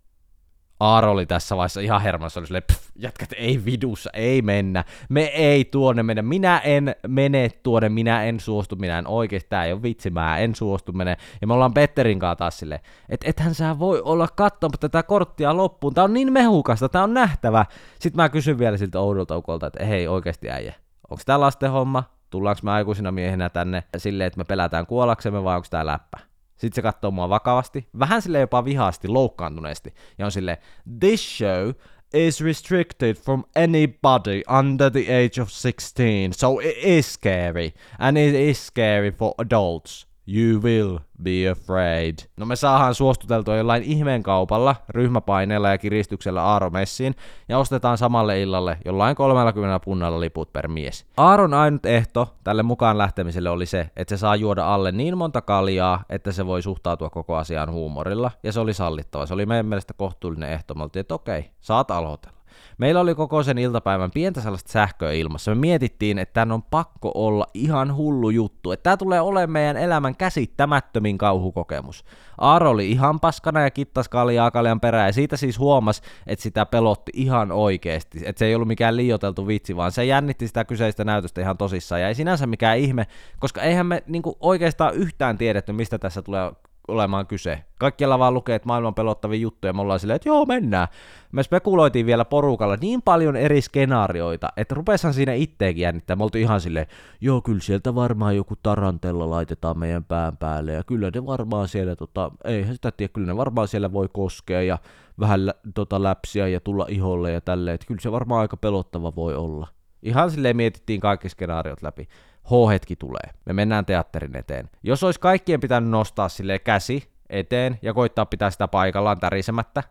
Aaro 0.80 1.10
oli 1.10 1.26
tässä 1.26 1.56
vaiheessa 1.56 1.80
ihan 1.80 2.02
hermassa, 2.02 2.40
oli 2.40 2.46
silleen, 2.46 2.62
pff, 2.72 2.90
jätkät 2.96 3.32
ei 3.36 3.64
vidussa, 3.64 4.10
ei 4.12 4.42
mennä, 4.42 4.84
me 5.08 5.22
ei 5.22 5.64
tuonne 5.64 6.02
mennä, 6.02 6.22
minä 6.22 6.58
en 6.58 6.94
mene 7.06 7.48
tuonne, 7.62 7.88
minä 7.88 8.24
en 8.24 8.40
suostu, 8.40 8.76
minä 8.76 8.98
en 8.98 9.06
oikeesti, 9.06 9.48
tää 9.48 9.64
ei 9.64 9.72
ole 9.72 9.82
vitsi, 9.82 10.10
mä 10.10 10.38
en 10.38 10.54
suostu 10.54 10.92
mene. 10.92 11.16
Ja 11.40 11.46
me 11.46 11.54
ollaan 11.54 11.74
Petterin 11.74 12.18
kanssa 12.18 12.36
taas 12.36 12.58
silleen, 12.58 12.80
että 13.08 13.30
ethän 13.30 13.54
sä 13.54 13.78
voi 13.78 14.00
olla 14.04 14.28
katsomatta 14.28 14.88
tätä 14.88 15.02
korttia 15.02 15.56
loppuun, 15.56 15.94
tää 15.94 16.04
on 16.04 16.14
niin 16.14 16.32
mehukasta, 16.32 16.88
tää 16.88 17.02
on 17.02 17.14
nähtävä. 17.14 17.66
Sitten 17.98 18.22
mä 18.22 18.28
kysyn 18.28 18.58
vielä 18.58 18.76
siltä 18.76 19.00
oudolta 19.00 19.36
ukolta, 19.36 19.66
että 19.66 19.84
hei 19.84 20.08
oikeesti 20.08 20.50
äijä, 20.50 20.74
onko 21.10 21.22
tää 21.26 21.40
lasten 21.40 21.70
homma? 21.70 22.04
Tullaanko 22.30 22.60
me 22.62 22.70
aikuisina 22.70 23.12
miehenä 23.12 23.48
tänne 23.48 23.82
silleen, 23.96 24.26
että 24.26 24.38
me 24.38 24.44
pelätään 24.44 24.86
kuollaksemme 24.86 25.44
vai 25.44 25.56
onko 25.56 25.66
tää 25.70 25.86
läppä? 25.86 26.18
Sitten 26.56 26.74
se 26.74 26.82
katsoo 26.82 27.10
mua 27.10 27.28
vakavasti, 27.28 27.88
vähän 27.98 28.22
sille 28.22 28.40
jopa 28.40 28.64
vihaasti, 28.64 29.08
loukkaantuneesti, 29.08 29.94
ja 30.18 30.24
on 30.24 30.32
sille 30.32 30.58
This 31.00 31.38
show 31.38 31.72
is 32.14 32.40
restricted 32.40 33.14
from 33.14 33.44
anybody 33.56 34.42
under 34.58 34.90
the 34.90 35.00
age 35.00 35.42
of 35.42 35.48
16, 35.48 36.32
so 36.32 36.58
it 36.60 36.76
is 36.82 37.12
scary, 37.12 37.72
and 37.98 38.16
it 38.16 38.34
is 38.34 38.66
scary 38.66 39.10
for 39.10 39.34
adults. 39.38 40.05
You 40.28 40.62
will 40.62 40.98
be 41.22 41.50
afraid. 41.50 42.14
No 42.36 42.46
me 42.46 42.56
saadaan 42.56 42.94
suostuteltua 42.94 43.56
jollain 43.56 43.82
ihmeen 43.82 44.22
kaupalla, 44.22 44.76
ryhmäpaineella 44.88 45.68
ja 45.68 45.78
kiristyksellä 45.78 46.42
Aaro 46.42 46.70
messiin, 46.70 47.14
ja 47.48 47.58
ostetaan 47.58 47.98
samalle 47.98 48.42
illalle 48.42 48.78
jollain 48.84 49.16
30 49.16 49.80
punnalla 49.80 50.20
liput 50.20 50.52
per 50.52 50.68
mies. 50.68 51.06
Aaron 51.16 51.54
ainut 51.54 51.86
ehto 51.86 52.34
tälle 52.44 52.62
mukaan 52.62 52.98
lähtemiselle 52.98 53.50
oli 53.50 53.66
se, 53.66 53.90
että 53.96 54.16
se 54.16 54.20
saa 54.20 54.36
juoda 54.36 54.74
alle 54.74 54.92
niin 54.92 55.18
monta 55.18 55.40
kaljaa, 55.40 56.04
että 56.08 56.32
se 56.32 56.46
voi 56.46 56.62
suhtautua 56.62 57.10
koko 57.10 57.36
asiaan 57.36 57.72
huumorilla, 57.72 58.30
ja 58.42 58.52
se 58.52 58.60
oli 58.60 58.74
sallittava. 58.74 59.26
Se 59.26 59.34
oli 59.34 59.46
meidän 59.46 59.66
mielestä 59.66 59.94
kohtuullinen 59.94 60.52
ehto. 60.52 60.74
Me 60.74 60.82
oltiin, 60.82 61.00
että 61.00 61.14
okei, 61.14 61.50
saat 61.60 61.90
aloitella. 61.90 62.35
Meillä 62.78 63.00
oli 63.00 63.14
koko 63.14 63.42
sen 63.42 63.58
iltapäivän 63.58 64.10
pientä 64.10 64.40
sellaista 64.40 64.72
sähköä 64.72 65.12
ilmassa. 65.12 65.50
Me 65.50 65.54
mietittiin, 65.54 66.18
että 66.18 66.32
tämän 66.32 66.52
on 66.52 66.62
pakko 66.62 67.12
olla 67.14 67.46
ihan 67.54 67.96
hullu 67.96 68.30
juttu. 68.30 68.72
Että 68.72 68.82
tämä 68.82 68.96
tulee 68.96 69.20
olemaan 69.20 69.50
meidän 69.50 69.76
elämän 69.76 70.16
käsittämättömin 70.16 71.18
kauhukokemus. 71.18 72.04
Aaro 72.38 72.70
oli 72.70 72.90
ihan 72.90 73.20
paskana 73.20 73.60
ja 73.60 73.70
kittas 73.70 74.08
kaljaa 74.08 74.50
kaljan 74.50 74.80
perään 74.80 75.06
ja 75.06 75.12
siitä 75.12 75.36
siis 75.36 75.58
huomas, 75.58 76.02
että 76.26 76.42
sitä 76.42 76.66
pelotti 76.66 77.12
ihan 77.14 77.52
oikeasti. 77.52 78.20
Että 78.24 78.38
se 78.38 78.46
ei 78.46 78.54
ollut 78.54 78.68
mikään 78.68 78.96
liioteltu 78.96 79.46
vitsi, 79.46 79.76
vaan 79.76 79.92
se 79.92 80.04
jännitti 80.04 80.46
sitä 80.48 80.64
kyseistä 80.64 81.04
näytöstä 81.04 81.40
ihan 81.40 81.58
tosissaan. 81.58 82.00
Ja 82.00 82.08
ei 82.08 82.14
sinänsä 82.14 82.46
mikään 82.46 82.78
ihme, 82.78 83.06
koska 83.38 83.62
eihän 83.62 83.86
me 83.86 84.02
niinku 84.06 84.36
oikeastaan 84.40 84.94
yhtään 84.94 85.38
tiedetty, 85.38 85.72
mistä 85.72 85.98
tässä 85.98 86.22
tulee 86.22 86.52
olemaan 86.88 87.26
kyse. 87.26 87.64
Kaikkialla 87.78 88.18
vaan 88.18 88.34
lukee, 88.34 88.56
että 88.56 88.66
maailman 88.66 88.94
pelottavia 88.94 89.40
juttuja, 89.40 89.72
me 89.72 89.80
ollaan 89.80 90.00
silleen, 90.00 90.16
että 90.16 90.28
joo, 90.28 90.44
mennään. 90.44 90.88
Me 91.32 91.42
spekuloitiin 91.42 92.06
vielä 92.06 92.24
porukalla 92.24 92.76
niin 92.80 93.02
paljon 93.02 93.36
eri 93.36 93.60
skenaarioita, 93.60 94.48
että 94.56 94.74
rupeshan 94.74 95.14
siinä 95.14 95.32
itteekin 95.34 95.82
jännittää. 95.82 96.16
Me 96.16 96.24
oltiin 96.24 96.42
ihan 96.42 96.60
silleen, 96.60 96.86
joo, 97.20 97.40
kyllä 97.40 97.60
sieltä 97.60 97.94
varmaan 97.94 98.36
joku 98.36 98.54
tarantella 98.62 99.30
laitetaan 99.30 99.78
meidän 99.78 100.04
pään 100.04 100.36
päälle, 100.36 100.72
ja 100.72 100.84
kyllä 100.84 101.10
ne 101.14 101.26
varmaan 101.26 101.68
siellä, 101.68 101.96
tota, 101.96 102.30
eihän 102.44 102.74
sitä 102.74 102.90
tiedä, 102.90 103.12
kyllä 103.12 103.26
ne 103.26 103.36
varmaan 103.36 103.68
siellä 103.68 103.92
voi 103.92 104.08
koskea, 104.12 104.62
ja 104.62 104.78
vähän 105.20 105.46
lä- 105.46 105.54
tota, 105.74 106.02
läpsiä 106.02 106.48
ja 106.48 106.60
tulla 106.60 106.86
iholle 106.88 107.32
ja 107.32 107.40
tälleen, 107.40 107.74
että 107.74 107.86
kyllä 107.86 108.00
se 108.00 108.12
varmaan 108.12 108.40
aika 108.40 108.56
pelottava 108.56 109.14
voi 109.16 109.34
olla. 109.34 109.68
Ihan 110.02 110.30
silleen 110.30 110.56
mietittiin 110.56 111.00
kaikki 111.00 111.28
skenaariot 111.28 111.82
läpi. 111.82 112.08
H-hetki 112.46 112.96
tulee. 112.96 113.30
Me 113.44 113.52
mennään 113.52 113.86
teatterin 113.86 114.36
eteen. 114.36 114.70
Jos 114.82 115.04
olisi 115.04 115.20
kaikkien 115.20 115.60
pitänyt 115.60 115.90
nostaa 115.90 116.28
sille 116.28 116.58
käsi 116.58 117.10
eteen 117.28 117.78
ja 117.82 117.94
koittaa 117.94 118.26
pitää 118.26 118.50
sitä 118.50 118.68
paikallaan 118.68 119.20
tärisemättä, 119.20 119.82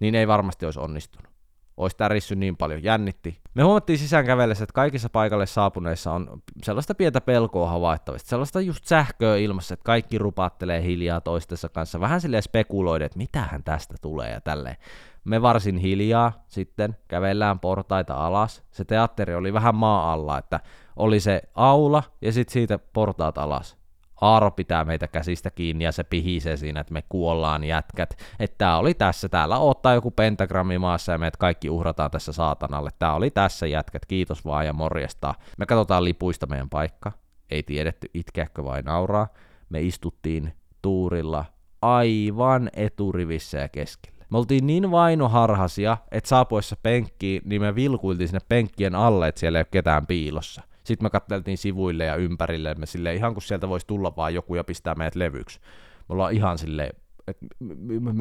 niin 0.00 0.14
ei 0.14 0.28
varmasti 0.28 0.64
olisi 0.64 0.80
onnistunut. 0.80 1.32
Olisi 1.76 1.96
tärissy 1.96 2.36
niin 2.36 2.56
paljon, 2.56 2.82
jännitti. 2.82 3.39
Me 3.54 3.62
huomattiin 3.62 3.98
sisään 3.98 4.26
kävellessä, 4.26 4.64
että 4.64 4.74
kaikissa 4.74 5.08
paikalle 5.08 5.46
saapuneissa 5.46 6.12
on 6.12 6.42
sellaista 6.62 6.94
pientä 6.94 7.20
pelkoa 7.20 7.70
havaittavista, 7.70 8.28
sellaista 8.28 8.60
just 8.60 8.84
sähköä 8.84 9.36
ilmassa, 9.36 9.74
että 9.74 9.84
kaikki 9.84 10.18
rupattelee 10.18 10.82
hiljaa 10.82 11.20
toistensa 11.20 11.68
kanssa, 11.68 12.00
vähän 12.00 12.20
silleen 12.20 12.42
spekuloiden, 12.42 13.06
että 13.06 13.18
mitähän 13.18 13.64
tästä 13.64 13.94
tulee 14.02 14.30
ja 14.30 14.40
tälleen. 14.40 14.76
Me 15.24 15.42
varsin 15.42 15.78
hiljaa 15.78 16.32
sitten 16.48 16.96
kävellään 17.08 17.60
portaita 17.60 18.14
alas. 18.14 18.62
Se 18.70 18.84
teatteri 18.84 19.34
oli 19.34 19.52
vähän 19.52 19.74
maa 19.74 20.12
alla, 20.12 20.38
että 20.38 20.60
oli 20.96 21.20
se 21.20 21.42
aula 21.54 22.02
ja 22.20 22.32
sitten 22.32 22.52
siitä 22.52 22.78
portaat 22.78 23.38
alas. 23.38 23.79
Aaro 24.20 24.50
pitää 24.50 24.84
meitä 24.84 25.08
käsistä 25.08 25.50
kiinni 25.50 25.84
ja 25.84 25.92
se 25.92 26.04
pihisee 26.04 26.56
siinä, 26.56 26.80
että 26.80 26.92
me 26.92 27.02
kuollaan 27.08 27.64
jätkät. 27.64 28.16
Että 28.38 28.58
tää 28.58 28.78
oli 28.78 28.94
tässä, 28.94 29.28
täällä 29.28 29.58
ottaa 29.58 29.94
joku 29.94 30.10
pentagrammi 30.10 30.78
maassa 30.78 31.12
ja 31.12 31.18
meidät 31.18 31.36
kaikki 31.36 31.70
uhrataan 31.70 32.10
tässä 32.10 32.32
saatanalle. 32.32 32.90
Tää 32.98 33.14
oli 33.14 33.30
tässä 33.30 33.66
jätkät, 33.66 34.06
kiitos 34.06 34.44
vaan 34.44 34.66
ja 34.66 34.72
morjesta. 34.72 35.34
Me 35.58 35.66
katsotaan 35.66 36.04
lipuista 36.04 36.46
meidän 36.46 36.70
paikka. 36.70 37.12
Ei 37.50 37.62
tiedetty 37.62 38.10
itkeäkö 38.14 38.64
vai 38.64 38.82
nauraa. 38.82 39.28
Me 39.68 39.80
istuttiin 39.80 40.52
tuurilla 40.82 41.44
aivan 41.82 42.70
eturivissä 42.74 43.58
ja 43.58 43.68
keskellä. 43.68 44.24
Me 44.30 44.38
oltiin 44.38 44.66
niin 44.66 44.90
vainoharhasia, 44.90 45.96
että 46.10 46.28
saapuessa 46.28 46.76
penkkiin, 46.82 47.42
niin 47.44 47.62
me 47.62 47.74
vilkuiltiin 47.74 48.28
sinne 48.28 48.40
penkkien 48.48 48.94
alle, 48.94 49.28
että 49.28 49.38
siellä 49.38 49.58
ei 49.58 49.60
ole 49.60 49.68
ketään 49.70 50.06
piilossa. 50.06 50.62
Sitten 50.84 51.04
me 51.04 51.10
katteltiin 51.10 51.58
sivuille 51.58 52.04
ja 52.04 52.16
ympärille, 52.16 52.74
me 52.74 52.86
silleen, 52.86 53.16
ihan 53.16 53.34
kun 53.34 53.42
sieltä 53.42 53.68
voisi 53.68 53.86
tulla 53.86 54.16
vaan 54.16 54.34
joku 54.34 54.54
ja 54.54 54.64
pistää 54.64 54.94
meidät 54.94 55.14
levyksi. 55.14 55.60
Me 56.08 56.12
ollaan 56.12 56.32
ihan 56.32 56.58
silleen, 56.58 56.90
että 57.28 57.46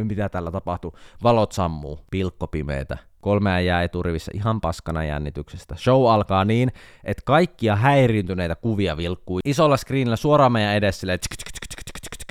mitä 0.04 0.30
tällä 0.30 0.52
tapahtuu. 0.52 0.98
Valot 1.24 1.52
sammuu, 1.52 2.00
pilkko 2.12 2.48
pimeetä. 2.48 2.98
Kolmea 3.22 3.60
jää 3.60 3.84
eturivissä 3.84 4.32
ihan 4.36 4.62
paskana 4.62 5.04
jännityksestä. 5.04 5.76
Show 5.76 6.12
alkaa 6.12 6.46
niin, 6.46 6.72
että 7.04 7.22
kaikkia 7.26 7.76
häiriintyneitä 7.76 8.56
kuvia 8.56 8.98
vilkkuu 8.98 9.40
isolla 9.46 9.78
screenillä 9.78 10.16
suoraan 10.16 10.52
meidän 10.52 10.76
edessä 10.76 11.00
silleen, 11.00 11.20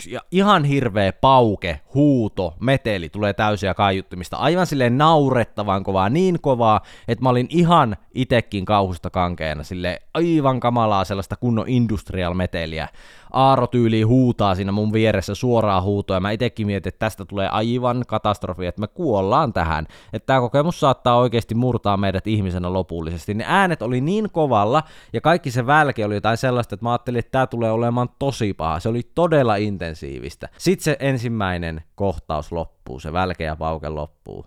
ja 0.07 0.21
ihan 0.31 0.65
hirveä 0.65 1.13
pauke, 1.13 1.81
huuto, 1.95 2.55
meteli 2.61 3.09
tulee 3.09 3.33
täysiä 3.33 3.75
kaiuttimista, 3.75 4.37
aivan 4.37 4.67
silleen 4.67 4.99
naurettavan 4.99 5.85
kovaa, 5.85 6.09
niin 6.09 6.41
kovaa, 6.41 6.81
että 7.09 7.23
mä 7.23 7.29
olin 7.29 7.47
ihan 7.51 7.97
itekin 8.15 8.65
kauhusta 8.65 9.11
kankeena, 9.11 9.63
sille 9.63 10.03
aivan 10.15 10.61
kamalaa 10.61 11.05
sellaista 11.05 11.37
kunnon 11.37 11.69
industrial 11.69 12.35
meteliä. 12.35 12.89
Aaro 13.33 13.67
tyyli 13.67 14.03
huutaa 14.03 14.55
siinä 14.55 14.73
mun 14.73 14.93
vieressä 14.93 15.35
suoraa 15.35 15.83
huutoa, 15.83 16.17
ja 16.17 16.21
mä 16.21 16.31
itekin 16.31 16.67
mietin, 16.67 16.89
että 16.89 16.99
tästä 16.99 17.25
tulee 17.25 17.49
aivan 17.49 18.05
katastrofi, 18.07 18.67
että 18.67 18.81
me 18.81 18.87
kuollaan 18.87 19.53
tähän. 19.53 19.87
Että 20.13 20.27
tämä 20.27 20.41
kokemus 20.41 20.81
saattaa 20.81 21.17
oikeasti 21.17 21.55
murtaa 21.55 21.97
meidät 21.97 22.27
ihmisenä 22.27 22.73
lopullisesti. 22.73 23.35
Ne 23.35 23.45
äänet 23.47 23.83
oli 23.83 24.01
niin 24.01 24.31
kovalla, 24.33 24.83
ja 25.13 25.21
kaikki 25.21 25.51
se 25.51 25.67
välke 25.67 26.05
oli 26.05 26.15
jotain 26.15 26.37
sellaista, 26.37 26.75
että 26.75 26.85
mä 26.85 26.91
ajattelin, 26.91 27.19
että 27.19 27.33
tämä 27.33 27.47
tulee 27.47 27.71
olemaan 27.71 28.09
tosi 28.19 28.55
paha. 28.55 28.81
Se 28.81 28.89
oli 28.89 29.03
todella 29.15 29.57
intensiivistä. 29.99 30.49
Sitten 30.59 30.85
se 30.85 30.97
ensimmäinen 31.01 31.83
kohtaus 31.95 32.53
loppuu, 32.53 33.01
se 33.01 33.13
välke 33.13 33.45
ja 33.45 33.57
pauke 33.57 33.89
loppuu 33.89 34.47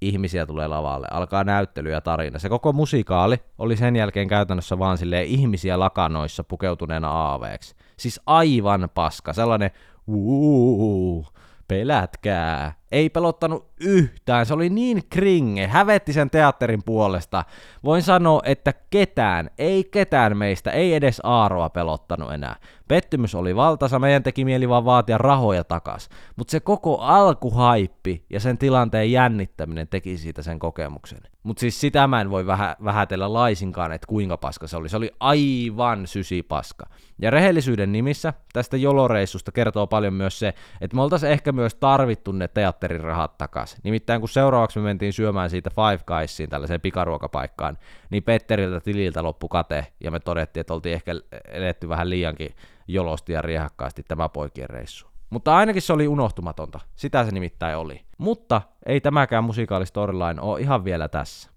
ihmisiä 0.00 0.46
tulee 0.46 0.68
lavalle, 0.68 1.06
alkaa 1.10 1.44
näyttely 1.44 1.90
ja 1.90 2.00
tarina. 2.00 2.38
Se 2.38 2.48
koko 2.48 2.72
musikaali 2.72 3.36
oli 3.58 3.76
sen 3.76 3.96
jälkeen 3.96 4.28
käytännössä 4.28 4.78
vaan 4.78 4.98
silleen 4.98 5.26
ihmisiä 5.26 5.78
lakanoissa 5.78 6.44
pukeutuneena 6.44 7.10
aaveeksi. 7.10 7.74
Siis 7.96 8.20
aivan 8.26 8.88
paska, 8.94 9.32
sellainen 9.32 9.70
uuu, 10.06 11.26
pelätkää. 11.68 12.72
Ei 12.92 13.10
pelottanut 13.10 13.66
yhtään, 13.80 14.46
se 14.46 14.54
oli 14.54 14.68
niin 14.68 15.02
kringe, 15.10 15.66
hävetti 15.66 16.12
sen 16.12 16.30
teatterin 16.30 16.82
puolesta. 16.82 17.44
Voin 17.84 18.02
sanoa, 18.02 18.40
että 18.44 18.72
ketään, 18.90 19.50
ei 19.58 19.84
ketään 19.84 20.36
meistä, 20.36 20.70
ei 20.70 20.94
edes 20.94 21.20
Aaroa 21.22 21.70
pelottanut 21.70 22.32
enää. 22.32 22.56
Pettymys 22.88 23.34
oli 23.34 23.56
valtasa, 23.56 23.98
meidän 23.98 24.22
teki 24.22 24.44
mieli 24.44 24.68
vaan 24.68 24.84
vaatia 24.84 25.18
rahoja 25.18 25.64
takas. 25.64 26.08
Mutta 26.36 26.50
se 26.50 26.60
koko 26.60 26.98
alkuhaippi 26.98 28.24
ja 28.30 28.40
sen 28.40 28.58
tilanteen 28.58 29.12
jännittäminen 29.12 29.88
teki 29.88 30.16
siitä 30.16 30.42
sen 30.42 30.58
kokemuksen. 30.58 31.20
Mutta 31.46 31.60
siis 31.60 31.80
sitä 31.80 32.06
mä 32.06 32.20
en 32.20 32.30
voi 32.30 32.46
vähä, 32.46 32.76
vähätellä 32.84 33.32
laisinkaan, 33.32 33.92
että 33.92 34.06
kuinka 34.06 34.36
paska 34.36 34.66
se 34.66 34.76
oli. 34.76 34.88
Se 34.88 34.96
oli 34.96 35.10
aivan 35.20 36.06
sysipaska. 36.06 36.86
Ja 37.18 37.30
rehellisyyden 37.30 37.92
nimissä 37.92 38.32
tästä 38.52 38.76
joloreissusta 38.76 39.52
kertoo 39.52 39.86
paljon 39.86 40.14
myös 40.14 40.38
se, 40.38 40.54
että 40.80 40.96
me 40.96 41.02
oltaisiin 41.02 41.32
ehkä 41.32 41.52
myös 41.52 41.74
tarvittu 41.74 42.32
ne 42.32 42.48
teatterin 42.48 43.00
rahat 43.00 43.38
takaisin. 43.38 43.80
Nimittäin 43.84 44.20
kun 44.20 44.28
seuraavaksi 44.28 44.78
me 44.78 44.84
mentiin 44.84 45.12
syömään 45.12 45.50
siitä 45.50 45.70
Five 45.70 46.00
Guysiin 46.06 46.50
tällaiseen 46.50 46.80
pikaruokapaikkaan, 46.80 47.78
niin 48.10 48.22
Petteriltä 48.22 48.80
tililtä 48.80 49.22
loppu 49.22 49.48
kate, 49.48 49.86
ja 50.00 50.10
me 50.10 50.20
todettiin, 50.20 50.60
että 50.60 50.74
oltiin 50.74 50.94
ehkä 50.94 51.12
eletty 51.48 51.88
vähän 51.88 52.10
liiankin 52.10 52.56
jolosti 52.88 53.32
ja 53.32 53.42
riehakkaasti 53.42 54.02
tämä 54.02 54.28
poikien 54.28 54.70
reissu. 54.70 55.06
Mutta 55.30 55.56
ainakin 55.56 55.82
se 55.82 55.92
oli 55.92 56.08
unohtumatonta. 56.08 56.80
Sitä 56.96 57.24
se 57.24 57.30
nimittäin 57.30 57.76
oli. 57.76 58.05
Mutta 58.18 58.62
ei 58.86 59.00
tämäkään 59.00 59.44
musikaalistoryline 59.44 60.40
ole 60.40 60.60
ihan 60.60 60.84
vielä 60.84 61.08
tässä. 61.08 61.50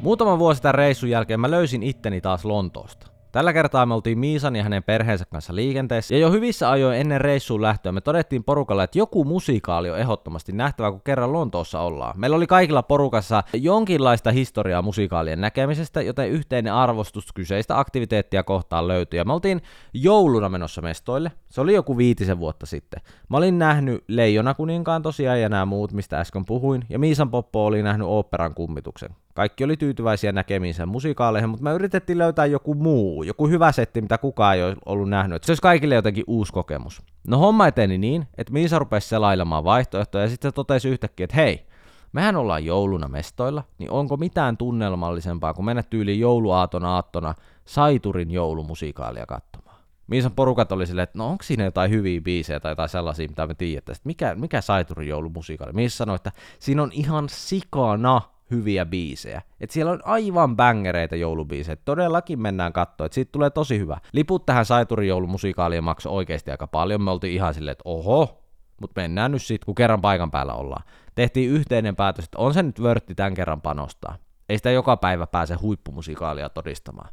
Muutama 0.00 0.38
vuosi 0.38 0.62
tämän 0.62 0.74
reissun 0.74 1.10
jälkeen 1.10 1.40
mä 1.40 1.50
löysin 1.50 1.82
itteni 1.82 2.20
taas 2.20 2.44
Lontoosta. 2.44 3.13
Tällä 3.34 3.52
kertaa 3.52 3.86
me 3.86 3.94
oltiin 3.94 4.18
Miisan 4.18 4.56
ja 4.56 4.62
hänen 4.62 4.82
perheensä 4.82 5.24
kanssa 5.24 5.54
liikenteessä, 5.54 6.14
ja 6.14 6.20
jo 6.20 6.30
hyvissä 6.30 6.70
ajoin 6.70 6.98
ennen 6.98 7.20
reissuun 7.20 7.62
lähtöä 7.62 7.92
me 7.92 8.00
todettiin 8.00 8.44
porukalle, 8.44 8.84
että 8.84 8.98
joku 8.98 9.24
musikaali 9.24 9.90
on 9.90 9.98
ehdottomasti 9.98 10.52
nähtävä, 10.52 10.90
kun 10.90 11.00
kerran 11.04 11.32
Lontoossa 11.32 11.80
ollaan. 11.80 12.20
Meillä 12.20 12.36
oli 12.36 12.46
kaikilla 12.46 12.82
porukassa 12.82 13.42
jonkinlaista 13.52 14.30
historiaa 14.30 14.82
musikaalien 14.82 15.40
näkemisestä, 15.40 16.02
joten 16.02 16.30
yhteinen 16.30 16.72
arvostus 16.72 17.32
kyseistä 17.32 17.78
aktiviteettia 17.78 18.42
kohtaan 18.42 18.88
löytyi. 18.88 19.18
Ja 19.18 19.24
me 19.24 19.32
oltiin 19.32 19.62
jouluna 19.94 20.48
menossa 20.48 20.82
mestoille. 20.82 21.32
Se 21.48 21.60
oli 21.60 21.74
joku 21.74 21.96
viitisen 21.96 22.38
vuotta 22.38 22.66
sitten. 22.66 23.00
Mä 23.28 23.36
olin 23.36 23.58
nähnyt 23.58 24.04
Leijona 24.08 24.54
kuninkaan 24.54 25.02
tosiaan 25.02 25.40
ja 25.40 25.48
nämä 25.48 25.64
muut, 25.64 25.92
mistä 25.92 26.20
äsken 26.20 26.44
puhuin, 26.44 26.84
ja 26.88 26.98
Miisan 26.98 27.30
Poppo 27.30 27.66
oli 27.66 27.82
nähnyt 27.82 28.08
oopperan 28.08 28.54
kummituksen. 28.54 29.10
Kaikki 29.34 29.64
oli 29.64 29.76
tyytyväisiä 29.76 30.32
näkemiinsä 30.32 30.86
musikaaleihin, 30.86 31.50
mutta 31.50 31.64
me 31.64 31.72
yritettiin 31.72 32.18
löytää 32.18 32.46
joku 32.46 32.74
muu, 32.74 33.22
joku 33.22 33.48
hyvä 33.48 33.72
setti, 33.72 34.00
mitä 34.00 34.18
kukaan 34.18 34.56
ei 34.56 34.64
ole 34.64 34.76
ollut 34.86 35.08
nähnyt. 35.08 35.36
Että 35.36 35.46
se 35.46 35.50
olisi 35.50 35.62
kaikille 35.62 35.94
jotenkin 35.94 36.24
uusi 36.26 36.52
kokemus. 36.52 37.02
No 37.28 37.38
homma 37.38 37.66
eteni 37.66 37.98
niin, 37.98 38.28
että 38.38 38.52
Miisa 38.52 38.78
rupesi 38.78 39.08
selailemaan 39.08 39.64
vaihtoehtoja 39.64 40.24
ja 40.24 40.28
sitten 40.28 40.50
se 40.50 40.54
totesi 40.54 40.88
yhtäkkiä, 40.88 41.24
että 41.24 41.36
hei, 41.36 41.66
mehän 42.12 42.36
ollaan 42.36 42.64
jouluna 42.64 43.08
mestoilla, 43.08 43.64
niin 43.78 43.90
onko 43.90 44.16
mitään 44.16 44.56
tunnelmallisempaa 44.56 45.54
kuin 45.54 45.66
mennä 45.66 45.82
tyyliin 45.82 46.20
jouluaaton 46.20 46.84
aattona 46.84 47.34
Saiturin 47.64 48.30
joulumusikaalia 48.30 49.26
katsomaan. 49.26 49.80
Miisan 50.06 50.32
porukat 50.32 50.72
oli 50.72 50.86
silleen, 50.86 51.02
että 51.02 51.18
no 51.18 51.28
onko 51.28 51.44
siinä 51.44 51.64
jotain 51.64 51.90
hyviä 51.90 52.20
biisejä 52.20 52.60
tai 52.60 52.72
jotain 52.72 52.88
sellaisia, 52.88 53.28
mitä 53.28 53.46
me 53.46 53.54
tiedetään. 53.54 53.96
Mikä, 54.04 54.34
mikä 54.34 54.60
Saiturin 54.60 55.08
joulumusiikaali? 55.08 55.72
Miisa 55.72 55.96
sanoi, 55.96 56.16
että 56.16 56.32
siinä 56.58 56.82
on 56.82 56.90
ihan 56.92 57.28
sikana 57.28 58.20
hyviä 58.50 58.86
biisejä. 58.86 59.42
Et 59.60 59.70
siellä 59.70 59.92
on 59.92 60.00
aivan 60.04 60.56
bängereitä 60.56 61.16
joulubiisejä. 61.16 61.76
Todellakin 61.84 62.40
mennään 62.40 62.72
katsoa, 62.72 63.06
että 63.06 63.14
siitä 63.14 63.32
tulee 63.32 63.50
tosi 63.50 63.78
hyvä. 63.78 63.98
Liput 64.12 64.46
tähän 64.46 64.64
Saiturin 64.64 65.08
joulumusikaalia 65.08 65.82
maksoi 65.82 66.12
oikeasti 66.12 66.50
aika 66.50 66.66
paljon. 66.66 67.02
Me 67.02 67.10
oltiin 67.10 67.34
ihan 67.34 67.54
silleen, 67.54 67.72
että 67.72 67.82
oho, 67.84 68.44
mutta 68.80 69.00
mennään 69.00 69.32
nyt 69.32 69.42
sitten, 69.42 69.66
kun 69.66 69.74
kerran 69.74 70.00
paikan 70.00 70.30
päällä 70.30 70.54
ollaan. 70.54 70.84
Tehtiin 71.14 71.50
yhteinen 71.50 71.96
päätös, 71.96 72.24
että 72.24 72.38
on 72.38 72.54
se 72.54 72.62
nyt 72.62 72.82
vörtti 72.82 73.14
tämän 73.14 73.34
kerran 73.34 73.60
panostaa. 73.60 74.16
Ei 74.48 74.56
sitä 74.58 74.70
joka 74.70 74.96
päivä 74.96 75.26
pääse 75.26 75.54
huippumusikaalia 75.54 76.48
todistamaan. 76.48 77.08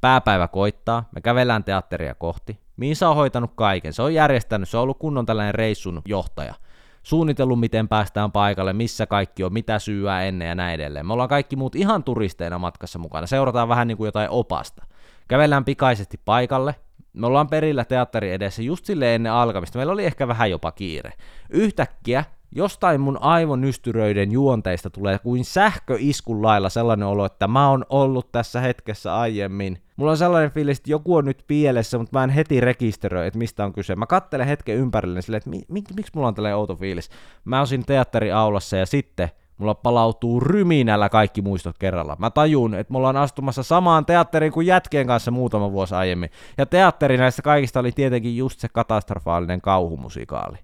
Pääpäivä 0.00 0.48
koittaa, 0.48 1.08
me 1.14 1.20
kävellään 1.20 1.64
teatteria 1.64 2.14
kohti. 2.14 2.60
Miisa 2.76 3.08
on 3.08 3.16
hoitanut 3.16 3.52
kaiken, 3.54 3.92
se 3.92 4.02
on 4.02 4.14
järjestänyt, 4.14 4.68
se 4.68 4.76
on 4.76 4.82
ollut 4.82 4.98
kunnon 4.98 5.26
tällainen 5.26 5.54
reissun 5.54 6.02
johtaja 6.06 6.54
suunnitellut, 7.04 7.60
miten 7.60 7.88
päästään 7.88 8.32
paikalle, 8.32 8.72
missä 8.72 9.06
kaikki 9.06 9.44
on, 9.44 9.52
mitä 9.52 9.78
syyä 9.78 10.22
ennen 10.22 10.48
ja 10.48 10.54
näin 10.54 10.74
edelleen. 10.74 11.06
Me 11.06 11.12
ollaan 11.12 11.28
kaikki 11.28 11.56
muut 11.56 11.76
ihan 11.76 12.04
turisteina 12.04 12.58
matkassa 12.58 12.98
mukana, 12.98 13.26
seurataan 13.26 13.68
vähän 13.68 13.88
niin 13.88 13.96
kuin 13.96 14.08
jotain 14.08 14.30
opasta. 14.30 14.86
Kävellään 15.28 15.64
pikaisesti 15.64 16.20
paikalle, 16.24 16.74
me 17.12 17.26
ollaan 17.26 17.48
perillä 17.48 17.84
teatteri 17.84 18.32
edessä 18.32 18.62
just 18.62 18.84
sille 18.84 19.14
ennen 19.14 19.32
alkamista, 19.32 19.78
meillä 19.78 19.92
oli 19.92 20.04
ehkä 20.04 20.28
vähän 20.28 20.50
jopa 20.50 20.72
kiire. 20.72 21.12
Yhtäkkiä 21.50 22.24
jostain 22.52 23.00
mun 23.00 23.18
aivonystyröiden 23.22 24.32
juonteista 24.32 24.90
tulee 24.90 25.18
kuin 25.18 25.44
sähköiskun 25.44 26.42
lailla 26.42 26.68
sellainen 26.68 27.06
olo, 27.06 27.24
että 27.24 27.48
mä 27.48 27.70
oon 27.70 27.84
ollut 27.88 28.32
tässä 28.32 28.60
hetkessä 28.60 29.16
aiemmin. 29.16 29.83
Mulla 29.96 30.10
on 30.10 30.16
sellainen 30.16 30.50
fiilis, 30.50 30.78
että 30.78 30.90
joku 30.90 31.16
on 31.16 31.24
nyt 31.24 31.44
pielessä, 31.46 31.98
mutta 31.98 32.18
mä 32.18 32.24
en 32.24 32.30
heti 32.30 32.60
rekisteröi, 32.60 33.26
että 33.26 33.38
mistä 33.38 33.64
on 33.64 33.72
kyse. 33.72 33.96
Mä 33.96 34.06
kattelen 34.06 34.46
hetken 34.46 34.76
ympärille 34.76 35.22
silleen, 35.22 35.38
että 35.38 35.50
mi- 35.50 35.64
mi- 35.68 35.82
miksi 35.96 36.12
mulla 36.14 36.28
on 36.28 36.34
tällainen 36.34 36.56
outo 36.56 36.76
fiilis. 36.76 37.10
Mä 37.44 37.58
oon 37.58 37.66
siinä 37.66 37.84
teatteriaulassa 37.86 38.76
ja 38.76 38.86
sitten 38.86 39.28
mulla 39.58 39.74
palautuu 39.74 40.40
ryminällä 40.40 41.08
kaikki 41.08 41.42
muistot 41.42 41.78
kerralla. 41.78 42.16
Mä 42.18 42.30
tajun, 42.30 42.74
että 42.74 42.92
mulla 42.92 43.08
on 43.08 43.16
astumassa 43.16 43.62
samaan 43.62 44.06
teatteriin 44.06 44.52
kuin 44.52 44.66
jätkien 44.66 45.06
kanssa 45.06 45.30
muutama 45.30 45.72
vuosi 45.72 45.94
aiemmin. 45.94 46.30
Ja 46.58 46.66
teatteri 46.66 47.16
näistä 47.16 47.42
kaikista 47.42 47.80
oli 47.80 47.92
tietenkin 47.92 48.36
just 48.36 48.60
se 48.60 48.68
katastrofaalinen 48.68 49.60
kauhumusikaali 49.60 50.58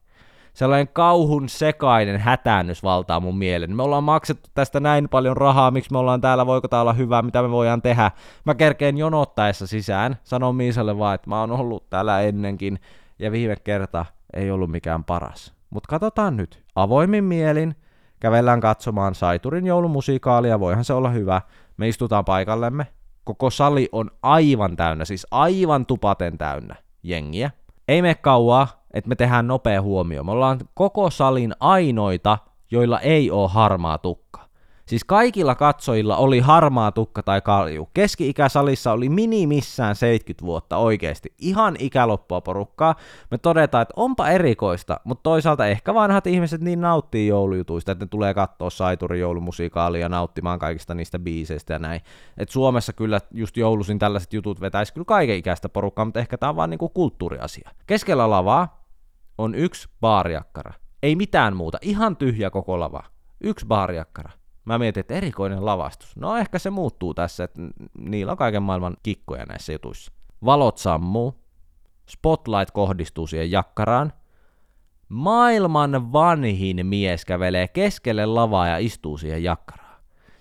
sellainen 0.60 0.88
kauhun 0.88 1.48
sekainen 1.48 2.20
hätäännys 2.20 2.82
valtaa 2.82 3.20
mun 3.20 3.38
mielen. 3.38 3.76
Me 3.76 3.82
ollaan 3.82 4.04
maksettu 4.04 4.50
tästä 4.54 4.80
näin 4.80 5.08
paljon 5.08 5.36
rahaa, 5.36 5.70
miksi 5.70 5.92
me 5.92 5.98
ollaan 5.98 6.20
täällä, 6.20 6.46
voiko 6.46 6.68
tää 6.68 6.80
olla 6.80 6.92
hyvä, 6.92 7.22
mitä 7.22 7.42
me 7.42 7.50
voidaan 7.50 7.82
tehdä. 7.82 8.10
Mä 8.44 8.54
kerkeen 8.54 8.98
jonottaessa 8.98 9.66
sisään, 9.66 10.16
sanon 10.24 10.56
Miisalle 10.56 10.98
vaan, 10.98 11.14
että 11.14 11.30
mä 11.30 11.40
oon 11.40 11.50
ollut 11.50 11.90
täällä 11.90 12.20
ennenkin, 12.20 12.78
ja 13.18 13.32
viime 13.32 13.56
kerta 13.56 14.06
ei 14.34 14.50
ollut 14.50 14.70
mikään 14.70 15.04
paras. 15.04 15.54
Mutta 15.70 15.86
katsotaan 15.88 16.36
nyt, 16.36 16.62
avoimin 16.74 17.24
mielin, 17.24 17.74
kävellään 18.20 18.60
katsomaan 18.60 19.14
Saiturin 19.14 19.66
joulumusikaalia, 19.66 20.60
voihan 20.60 20.84
se 20.84 20.92
olla 20.92 21.10
hyvä. 21.10 21.42
Me 21.76 21.88
istutaan 21.88 22.24
paikallemme, 22.24 22.86
koko 23.24 23.50
sali 23.50 23.88
on 23.92 24.10
aivan 24.22 24.76
täynnä, 24.76 25.04
siis 25.04 25.26
aivan 25.30 25.86
tupaten 25.86 26.38
täynnä 26.38 26.74
jengiä. 27.02 27.50
Ei 27.88 28.02
mene 28.02 28.14
kauaa, 28.14 28.79
että 28.94 29.08
me 29.08 29.14
tehdään 29.14 29.46
nopea 29.46 29.82
huomio. 29.82 30.24
Me 30.24 30.30
ollaan 30.30 30.58
koko 30.74 31.10
salin 31.10 31.54
ainoita, 31.60 32.38
joilla 32.70 33.00
ei 33.00 33.30
ole 33.30 33.48
harmaa 33.48 33.98
tukka. 33.98 34.30
Siis 34.90 35.04
kaikilla 35.04 35.54
katsojilla 35.54 36.16
oli 36.16 36.40
harmaa 36.40 36.92
tukka 36.92 37.22
tai 37.22 37.40
kalju. 37.40 37.88
Keski-ikä 37.94 38.48
salissa 38.48 38.92
oli 38.92 39.08
minimissään 39.08 39.96
70 39.96 40.46
vuotta 40.46 40.76
oikeasti. 40.76 41.32
Ihan 41.38 41.76
ikäloppua 41.78 42.40
porukkaa. 42.40 42.94
Me 43.30 43.38
todetaan, 43.38 43.82
että 43.82 43.94
onpa 43.96 44.28
erikoista, 44.28 45.00
mutta 45.04 45.22
toisaalta 45.22 45.66
ehkä 45.66 45.94
vanhat 45.94 46.26
ihmiset 46.26 46.60
niin 46.60 46.80
nauttii 46.80 47.28
joulujutuista, 47.28 47.92
että 47.92 48.04
ne 48.04 48.08
tulee 48.08 48.34
katsoa 48.34 48.70
Saiturin 48.70 49.20
joulumusikaalia 49.20 50.08
nauttimaan 50.08 50.58
kaikista 50.58 50.94
niistä 50.94 51.18
biiseistä 51.18 51.72
ja 51.72 51.78
näin. 51.78 52.00
Et 52.38 52.48
Suomessa 52.48 52.92
kyllä 52.92 53.20
just 53.30 53.56
joulusin 53.56 53.98
tällaiset 53.98 54.32
jutut 54.32 54.60
vetäisi 54.60 54.92
kyllä 54.92 55.04
kaiken 55.04 55.36
ikäistä 55.36 55.68
porukkaa, 55.68 56.04
mutta 56.04 56.20
ehkä 56.20 56.38
tämä 56.38 56.50
on 56.50 56.56
vaan 56.56 56.70
niinku 56.70 56.88
kulttuuriasia. 56.88 57.70
Keskellä 57.86 58.30
lavaa 58.30 58.79
on 59.40 59.54
yksi 59.54 59.88
baariakkara. 60.00 60.72
Ei 61.02 61.16
mitään 61.16 61.56
muuta, 61.56 61.78
ihan 61.82 62.16
tyhjä 62.16 62.50
koko 62.50 62.80
lava. 62.80 63.02
Yksi 63.40 63.66
baariakkara. 63.66 64.30
Mä 64.64 64.78
mietin, 64.78 65.00
että 65.00 65.14
erikoinen 65.14 65.64
lavastus. 65.64 66.16
No 66.16 66.36
ehkä 66.36 66.58
se 66.58 66.70
muuttuu 66.70 67.14
tässä, 67.14 67.44
että 67.44 67.60
niillä 67.98 68.32
on 68.32 68.38
kaiken 68.38 68.62
maailman 68.62 68.96
kikkoja 69.02 69.44
näissä 69.44 69.72
jutuissa. 69.72 70.12
Valot 70.44 70.78
sammuu, 70.78 71.44
spotlight 72.08 72.70
kohdistuu 72.70 73.26
siihen 73.26 73.50
jakkaraan, 73.50 74.12
maailman 75.08 76.12
vanhin 76.12 76.86
mies 76.86 77.24
kävelee 77.24 77.68
keskelle 77.68 78.26
lavaa 78.26 78.68
ja 78.68 78.78
istuu 78.78 79.18
siihen 79.18 79.42
jakkaraan. 79.42 79.79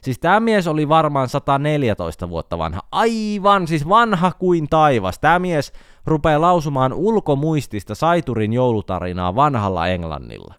Siis 0.02 0.20
tämä 0.20 0.40
mies 0.40 0.68
oli 0.68 0.90
varmaan 0.90 1.30
114 1.30 2.30
vuotta 2.30 2.58
vanha. 2.58 2.82
Aivan, 2.92 3.68
siis 3.68 3.90
vanha 3.90 4.32
kuin 4.40 4.70
taivas. 4.70 5.20
Tämä 5.20 5.40
mies 5.40 5.74
rupeaa 6.06 6.42
lausumaan 6.42 6.94
ulkomuistista 6.94 7.96
Saiturin 7.96 8.54
joulutarinaa 8.54 9.36
vanhalla 9.36 9.88
englannilla. 9.88 10.54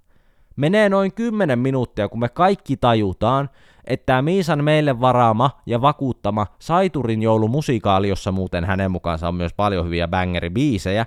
Menee 0.56 0.88
noin 0.88 1.14
10 1.14 1.58
minuuttia, 1.58 2.08
kun 2.08 2.20
me 2.20 2.28
kaikki 2.28 2.76
tajutaan, 2.76 3.50
että 3.84 4.06
tämä 4.06 4.22
Miisan 4.22 4.64
meille 4.64 5.00
varaama 5.00 5.50
ja 5.66 5.80
vakuuttama 5.80 6.46
Saiturin 6.58 7.22
joulumusikaali, 7.22 8.08
jossa 8.08 8.32
muuten 8.32 8.64
hänen 8.64 8.90
mukaansa 8.90 9.28
on 9.28 9.34
myös 9.34 9.54
paljon 9.54 9.84
hyviä 9.84 10.08
bangeribiisejä, 10.08 11.06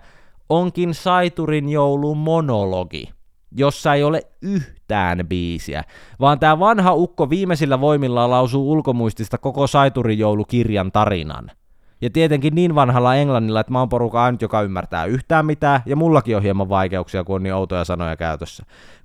onkin 0.50 0.94
Saiturin 0.94 1.70
joulumonologi, 1.70 3.10
jossa 3.52 3.94
ei 3.94 4.04
ole 4.04 4.22
yhtään 4.42 4.83
biisiä, 5.30 5.84
vaan 6.20 6.40
tämä 6.40 6.60
vanha 6.60 6.94
ukko 6.94 7.30
viimeisillä 7.30 7.82
voimilla 7.82 8.30
lausuu 8.30 8.72
ulkomuistista 8.72 9.38
koko 9.38 9.68
Saiturin 9.68 10.20
joulukirjan 10.20 10.92
tarinan– 10.92 11.52
ja 12.04 12.10
tietenkin 12.10 12.56
niin 12.56 12.76
vanhalla 12.76 13.16
englannilla, 13.16 13.60
että 13.60 13.72
mä 13.72 13.80
oon 13.80 13.90
porukka 13.90 14.24
ainut, 14.24 14.42
joka 14.42 14.62
ymmärtää 14.62 15.06
yhtään 15.06 15.46
mitään, 15.46 15.82
ja 15.86 15.96
mullakin 15.96 16.38
on 16.38 16.44
hieman 16.44 16.70
vaikeuksia, 16.70 17.24
kun 17.24 17.36
on 17.36 17.44
niin 17.44 17.54
outoja 17.54 17.84
sanoja 17.84 18.16
käytössä. 18.16 18.64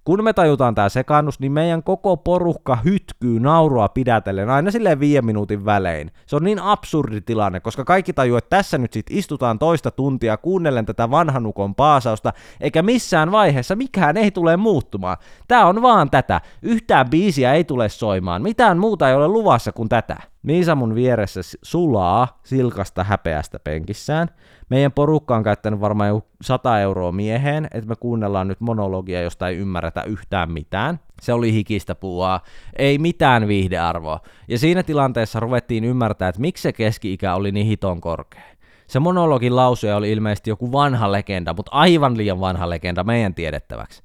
Kun 0.08 0.24
me 0.24 0.32
tajutaan 0.32 0.74
tämä 0.74 0.88
sekannus, 0.88 1.40
niin 1.40 1.52
meidän 1.52 1.82
koko 1.82 2.16
porukka 2.16 2.78
hytkyy 2.84 3.40
naurua 3.40 3.88
pidätellen 3.88 4.50
aina 4.50 4.70
silleen 4.70 5.00
viiden 5.00 5.26
minuutin 5.26 5.64
välein. 5.64 6.10
Se 6.26 6.36
on 6.36 6.44
niin 6.44 6.58
absurdi 6.58 7.20
tilanne, 7.20 7.60
koska 7.60 7.84
kaikki 7.84 8.12
tajuu, 8.12 8.36
että 8.36 8.56
tässä 8.56 8.78
nyt 8.78 8.92
sit 8.92 9.06
istutaan 9.10 9.58
toista 9.58 9.90
tuntia 9.90 10.36
kuunnellen 10.36 10.86
tätä 10.86 11.10
vanhanukon 11.10 11.74
paasausta, 11.74 12.32
eikä 12.60 12.82
missään 12.82 13.32
vaiheessa 13.32 13.76
mikään 13.76 14.16
ei 14.16 14.30
tule 14.30 14.56
muuttumaan. 14.56 15.16
Tää 15.48 15.66
on 15.66 15.82
vaan 15.82 16.10
tätä. 16.10 16.40
Yhtään 16.62 17.10
biisiä 17.10 17.52
ei 17.52 17.64
tule 17.64 17.88
soimaan. 17.88 18.42
Mitään 18.42 18.78
muuta 18.78 19.08
ei 19.08 19.14
ole 19.14 19.28
luvassa 19.28 19.72
kuin 19.72 19.88
tätä. 19.88 20.16
Miisa 20.42 20.74
mun 20.74 20.94
vieressä 20.94 21.40
sulaa 21.62 22.40
silkasta 22.42 23.04
häpeästä 23.04 23.58
penkissään. 23.58 24.28
Meidän 24.70 24.92
porukka 24.92 25.36
on 25.36 25.42
käyttänyt 25.42 25.80
varmaan 25.80 26.08
jo 26.08 26.22
100 26.42 26.80
euroa 26.80 27.12
mieheen, 27.12 27.68
että 27.74 27.88
me 27.88 27.96
kuunnellaan 27.96 28.48
nyt 28.48 28.60
monologia, 28.60 29.22
josta 29.22 29.48
ei 29.48 29.56
ymmärretä 29.56 30.02
yhtään 30.02 30.52
mitään. 30.52 31.00
Se 31.22 31.32
oli 31.32 31.52
hikistä 31.52 31.94
puua, 31.94 32.40
ei 32.78 32.98
mitään 32.98 33.48
viihdearvoa. 33.48 34.20
Ja 34.48 34.58
siinä 34.58 34.82
tilanteessa 34.82 35.40
ruvettiin 35.40 35.84
ymmärtää, 35.84 36.28
että 36.28 36.40
miksi 36.40 36.62
se 36.62 36.72
keski-ikä 36.72 37.34
oli 37.34 37.52
niin 37.52 37.66
hiton 37.66 38.00
korkea. 38.00 38.42
Se 38.86 38.98
monologin 38.98 39.56
lausuja 39.56 39.96
oli 39.96 40.12
ilmeisesti 40.12 40.50
joku 40.50 40.72
vanha 40.72 41.12
legenda, 41.12 41.54
mutta 41.54 41.72
aivan 41.72 42.16
liian 42.16 42.40
vanha 42.40 42.70
legenda 42.70 43.04
meidän 43.04 43.34
tiedettäväksi. 43.34 44.02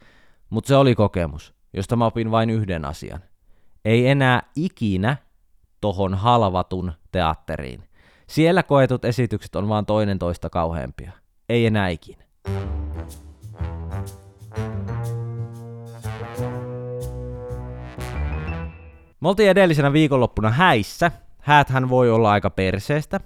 Mutta 0.49 0.67
se 0.67 0.75
oli 0.75 0.95
kokemus, 0.95 1.53
josta 1.73 1.95
mä 1.95 2.05
opin 2.05 2.31
vain 2.31 2.49
yhden 2.49 2.85
asian. 2.85 3.19
Ei 3.85 4.07
enää 4.07 4.41
ikinä 4.55 5.17
tohon 5.81 6.13
halvatun 6.13 6.91
teatteriin. 7.11 7.83
Siellä 8.27 8.63
koetut 8.63 9.05
esitykset 9.05 9.55
on 9.55 9.69
vaan 9.69 9.85
toinen 9.85 10.19
toista 10.19 10.49
kauheampia. 10.49 11.11
Ei 11.49 11.65
enää 11.65 11.89
ikinä. 11.89 12.22
Me 19.19 19.29
oltiin 19.29 19.49
edellisenä 19.49 19.93
viikonloppuna 19.93 20.49
häissä. 20.49 21.11
Hääthän 21.39 21.89
voi 21.89 22.11
olla 22.11 22.31
aika 22.31 22.49
perseestä 22.49 23.19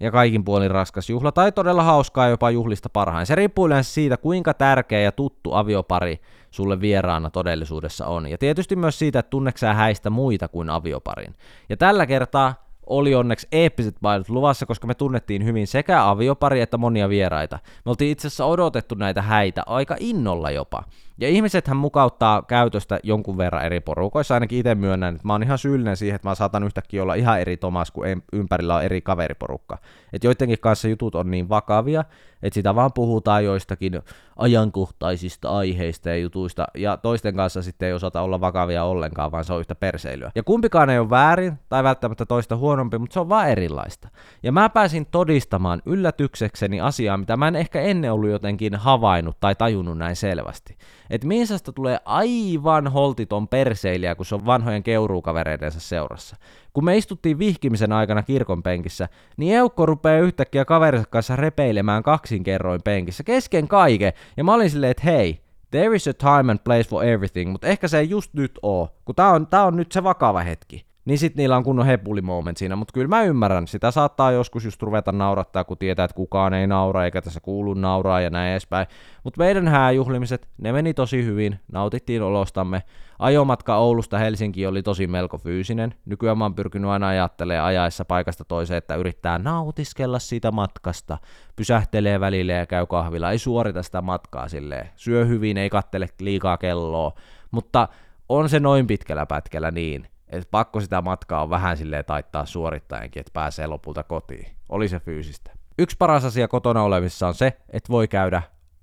ja 0.00 0.10
kaikin 0.10 0.44
puolin 0.44 0.70
raskas 0.70 1.10
juhla, 1.10 1.32
tai 1.32 1.52
todella 1.52 1.82
hauskaa 1.82 2.28
jopa 2.28 2.50
juhlista 2.50 2.88
parhain. 2.88 3.26
Se 3.26 3.34
riippuu 3.34 3.66
yleensä 3.66 3.92
siitä, 3.92 4.16
kuinka 4.16 4.54
tärkeä 4.54 5.00
ja 5.00 5.12
tuttu 5.12 5.52
aviopari 5.52 6.20
sulle 6.50 6.80
vieraana 6.80 7.30
todellisuudessa 7.30 8.06
on. 8.06 8.30
Ja 8.30 8.38
tietysti 8.38 8.76
myös 8.76 8.98
siitä, 8.98 9.18
että 9.18 9.30
tunneksää 9.30 9.74
häistä 9.74 10.10
muita 10.10 10.48
kuin 10.48 10.70
avioparin. 10.70 11.34
Ja 11.68 11.76
tällä 11.76 12.06
kertaa 12.06 12.69
oli 12.90 13.14
onneksi 13.14 13.48
eeppiset 13.52 13.96
bailut 14.02 14.28
luvassa, 14.28 14.66
koska 14.66 14.86
me 14.86 14.94
tunnettiin 14.94 15.44
hyvin 15.44 15.66
sekä 15.66 16.08
aviopari 16.08 16.60
että 16.60 16.78
monia 16.78 17.08
vieraita. 17.08 17.58
Me 17.84 17.90
oltiin 17.90 18.10
itse 18.10 18.28
asiassa 18.28 18.44
odotettu 18.44 18.94
näitä 18.94 19.22
häitä 19.22 19.62
aika 19.66 19.96
innolla 20.00 20.50
jopa. 20.50 20.84
Ja 21.18 21.28
ihmisethän 21.28 21.76
mukauttaa 21.76 22.42
käytöstä 22.42 23.00
jonkun 23.02 23.38
verran 23.38 23.64
eri 23.64 23.80
porukoissa, 23.80 24.34
ainakin 24.34 24.58
itse 24.58 24.74
myönnän, 24.74 25.14
että 25.14 25.26
mä 25.26 25.32
oon 25.32 25.42
ihan 25.42 25.58
syyllinen 25.58 25.96
siihen, 25.96 26.16
että 26.16 26.28
mä 26.28 26.34
saatan 26.34 26.64
yhtäkkiä 26.64 27.02
olla 27.02 27.14
ihan 27.14 27.40
eri 27.40 27.56
Tomas, 27.56 27.90
kun 27.90 28.04
ympärillä 28.32 28.74
on 28.74 28.82
eri 28.82 29.00
kaveriporukka. 29.00 29.78
Että 30.12 30.26
joidenkin 30.26 30.58
kanssa 30.60 30.88
jutut 30.88 31.14
on 31.14 31.30
niin 31.30 31.48
vakavia, 31.48 32.04
että 32.42 32.54
sitä 32.54 32.74
vaan 32.74 32.92
puhutaan 32.92 33.44
joistakin 33.44 34.02
ajankohtaisista 34.36 35.50
aiheista 35.50 36.08
ja 36.08 36.16
jutuista, 36.16 36.66
ja 36.76 36.96
toisten 36.96 37.36
kanssa 37.36 37.62
sitten 37.62 37.86
ei 37.86 37.92
osata 37.92 38.20
olla 38.20 38.40
vakavia 38.40 38.84
ollenkaan, 38.84 39.32
vaan 39.32 39.44
se 39.44 39.52
on 39.52 39.60
yhtä 39.60 39.74
perseilyä. 39.74 40.30
Ja 40.34 40.42
kumpikaan 40.42 40.90
ei 40.90 40.98
ole 40.98 41.10
väärin, 41.10 41.58
tai 41.68 41.84
välttämättä 41.84 42.26
toista 42.26 42.56
huonompi, 42.80 42.98
mutta 42.98 43.14
se 43.14 43.20
on 43.20 43.28
vaan 43.28 43.48
erilaista. 43.48 44.08
Ja 44.42 44.52
mä 44.52 44.68
pääsin 44.68 45.06
todistamaan 45.06 45.82
yllätyksekseni 45.86 46.80
asiaa, 46.80 47.16
mitä 47.16 47.36
mä 47.36 47.48
en 47.48 47.56
ehkä 47.56 47.80
ennen 47.80 48.12
ollut 48.12 48.30
jotenkin 48.30 48.74
havainnut 48.74 49.36
tai 49.40 49.54
tajunnut 49.54 49.98
näin 49.98 50.16
selvästi 50.16 50.76
että 51.10 51.26
Minsasta 51.26 51.72
tulee 51.72 51.98
aivan 52.04 52.88
holtiton 52.88 53.48
perseilijä, 53.48 54.14
kun 54.14 54.26
se 54.26 54.34
on 54.34 54.46
vanhojen 54.46 54.82
keuruukavereidensa 54.82 55.80
seurassa. 55.80 56.36
Kun 56.72 56.84
me 56.84 56.96
istuttiin 56.96 57.38
vihkimisen 57.38 57.92
aikana 57.92 58.22
kirkon 58.22 58.62
penkissä, 58.62 59.08
niin 59.36 59.56
Eukko 59.56 59.86
rupeaa 59.86 60.18
yhtäkkiä 60.18 60.64
kaverinsa 60.64 61.06
kanssa 61.10 61.36
repeilemään 61.36 62.02
kaksin 62.02 62.42
kerroin 62.42 62.82
penkissä 62.84 63.24
kesken 63.24 63.68
kaiken, 63.68 64.12
ja 64.36 64.44
mä 64.44 64.54
olin 64.54 64.70
silleen, 64.70 64.90
että 64.90 65.02
hei, 65.04 65.40
there 65.70 65.96
is 65.96 66.08
a 66.08 66.14
time 66.14 66.52
and 66.52 66.58
place 66.64 66.88
for 66.88 67.04
everything, 67.04 67.52
mutta 67.52 67.66
ehkä 67.66 67.88
se 67.88 67.98
ei 67.98 68.10
just 68.10 68.34
nyt 68.34 68.58
oo, 68.62 68.88
kun 69.04 69.14
tää 69.14 69.30
on, 69.30 69.46
tää 69.46 69.64
on 69.64 69.76
nyt 69.76 69.92
se 69.92 70.04
vakava 70.04 70.40
hetki 70.40 70.89
niin 71.04 71.18
sit 71.18 71.34
niillä 71.34 71.56
on 71.56 71.64
kunnon 71.64 71.86
hepuli 71.86 72.22
moment 72.22 72.56
siinä, 72.56 72.76
mutta 72.76 72.92
kyllä 72.92 73.08
mä 73.08 73.22
ymmärrän, 73.22 73.66
sitä 73.66 73.90
saattaa 73.90 74.32
joskus 74.32 74.64
just 74.64 74.82
ruveta 74.82 75.12
naurattaa, 75.12 75.64
kun 75.64 75.78
tietää, 75.78 76.04
että 76.04 76.14
kukaan 76.14 76.54
ei 76.54 76.66
naura, 76.66 77.04
eikä 77.04 77.22
tässä 77.22 77.40
kuulu 77.40 77.74
nauraa 77.74 78.20
ja 78.20 78.30
näin 78.30 78.50
edespäin. 78.50 78.86
Mutta 79.24 79.38
meidän 79.38 79.68
hääjuhlimiset, 79.68 80.48
ne 80.58 80.72
meni 80.72 80.94
tosi 80.94 81.24
hyvin, 81.24 81.60
nautittiin 81.72 82.22
olostamme. 82.22 82.82
Ajomatka 83.18 83.76
Oulusta 83.76 84.18
Helsinki 84.18 84.66
oli 84.66 84.82
tosi 84.82 85.06
melko 85.06 85.38
fyysinen. 85.38 85.94
Nykyään 86.04 86.38
mä 86.38 86.44
oon 86.44 86.54
pyrkinyt 86.54 86.90
aina 86.90 87.08
ajattelemaan 87.08 87.66
ajaessa 87.66 88.04
paikasta 88.04 88.44
toiseen, 88.44 88.78
että 88.78 88.94
yrittää 88.94 89.38
nautiskella 89.38 90.18
siitä 90.18 90.50
matkasta. 90.50 91.18
Pysähtelee 91.56 92.20
välille 92.20 92.52
ja 92.52 92.66
käy 92.66 92.86
kahvilla, 92.86 93.30
ei 93.30 93.38
suorita 93.38 93.82
sitä 93.82 94.02
matkaa 94.02 94.48
silleen. 94.48 94.90
Syö 94.96 95.24
hyvin, 95.24 95.58
ei 95.58 95.70
kattele 95.70 96.06
liikaa 96.20 96.56
kelloa, 96.56 97.12
mutta 97.50 97.88
on 98.28 98.48
se 98.48 98.60
noin 98.60 98.86
pitkällä 98.86 99.26
pätkällä 99.26 99.70
niin, 99.70 100.06
että 100.30 100.50
pakko 100.50 100.80
sitä 100.80 101.02
matkaa 101.02 101.42
on 101.42 101.50
vähän 101.50 101.76
silleen 101.76 102.04
taittaa 102.04 102.46
suorittajankin, 102.46 103.20
että 103.20 103.32
pääsee 103.32 103.66
lopulta 103.66 104.02
kotiin. 104.02 104.46
Oli 104.68 104.88
se 104.88 105.00
fyysistä. 105.00 105.50
Yksi 105.78 105.96
paras 105.98 106.24
asia 106.24 106.48
kotona 106.48 106.82
olevissa 106.82 107.28
on 107.28 107.34
se, 107.34 107.56
että 107.70 107.92
voi 107.92 108.08
käydä 108.08 108.42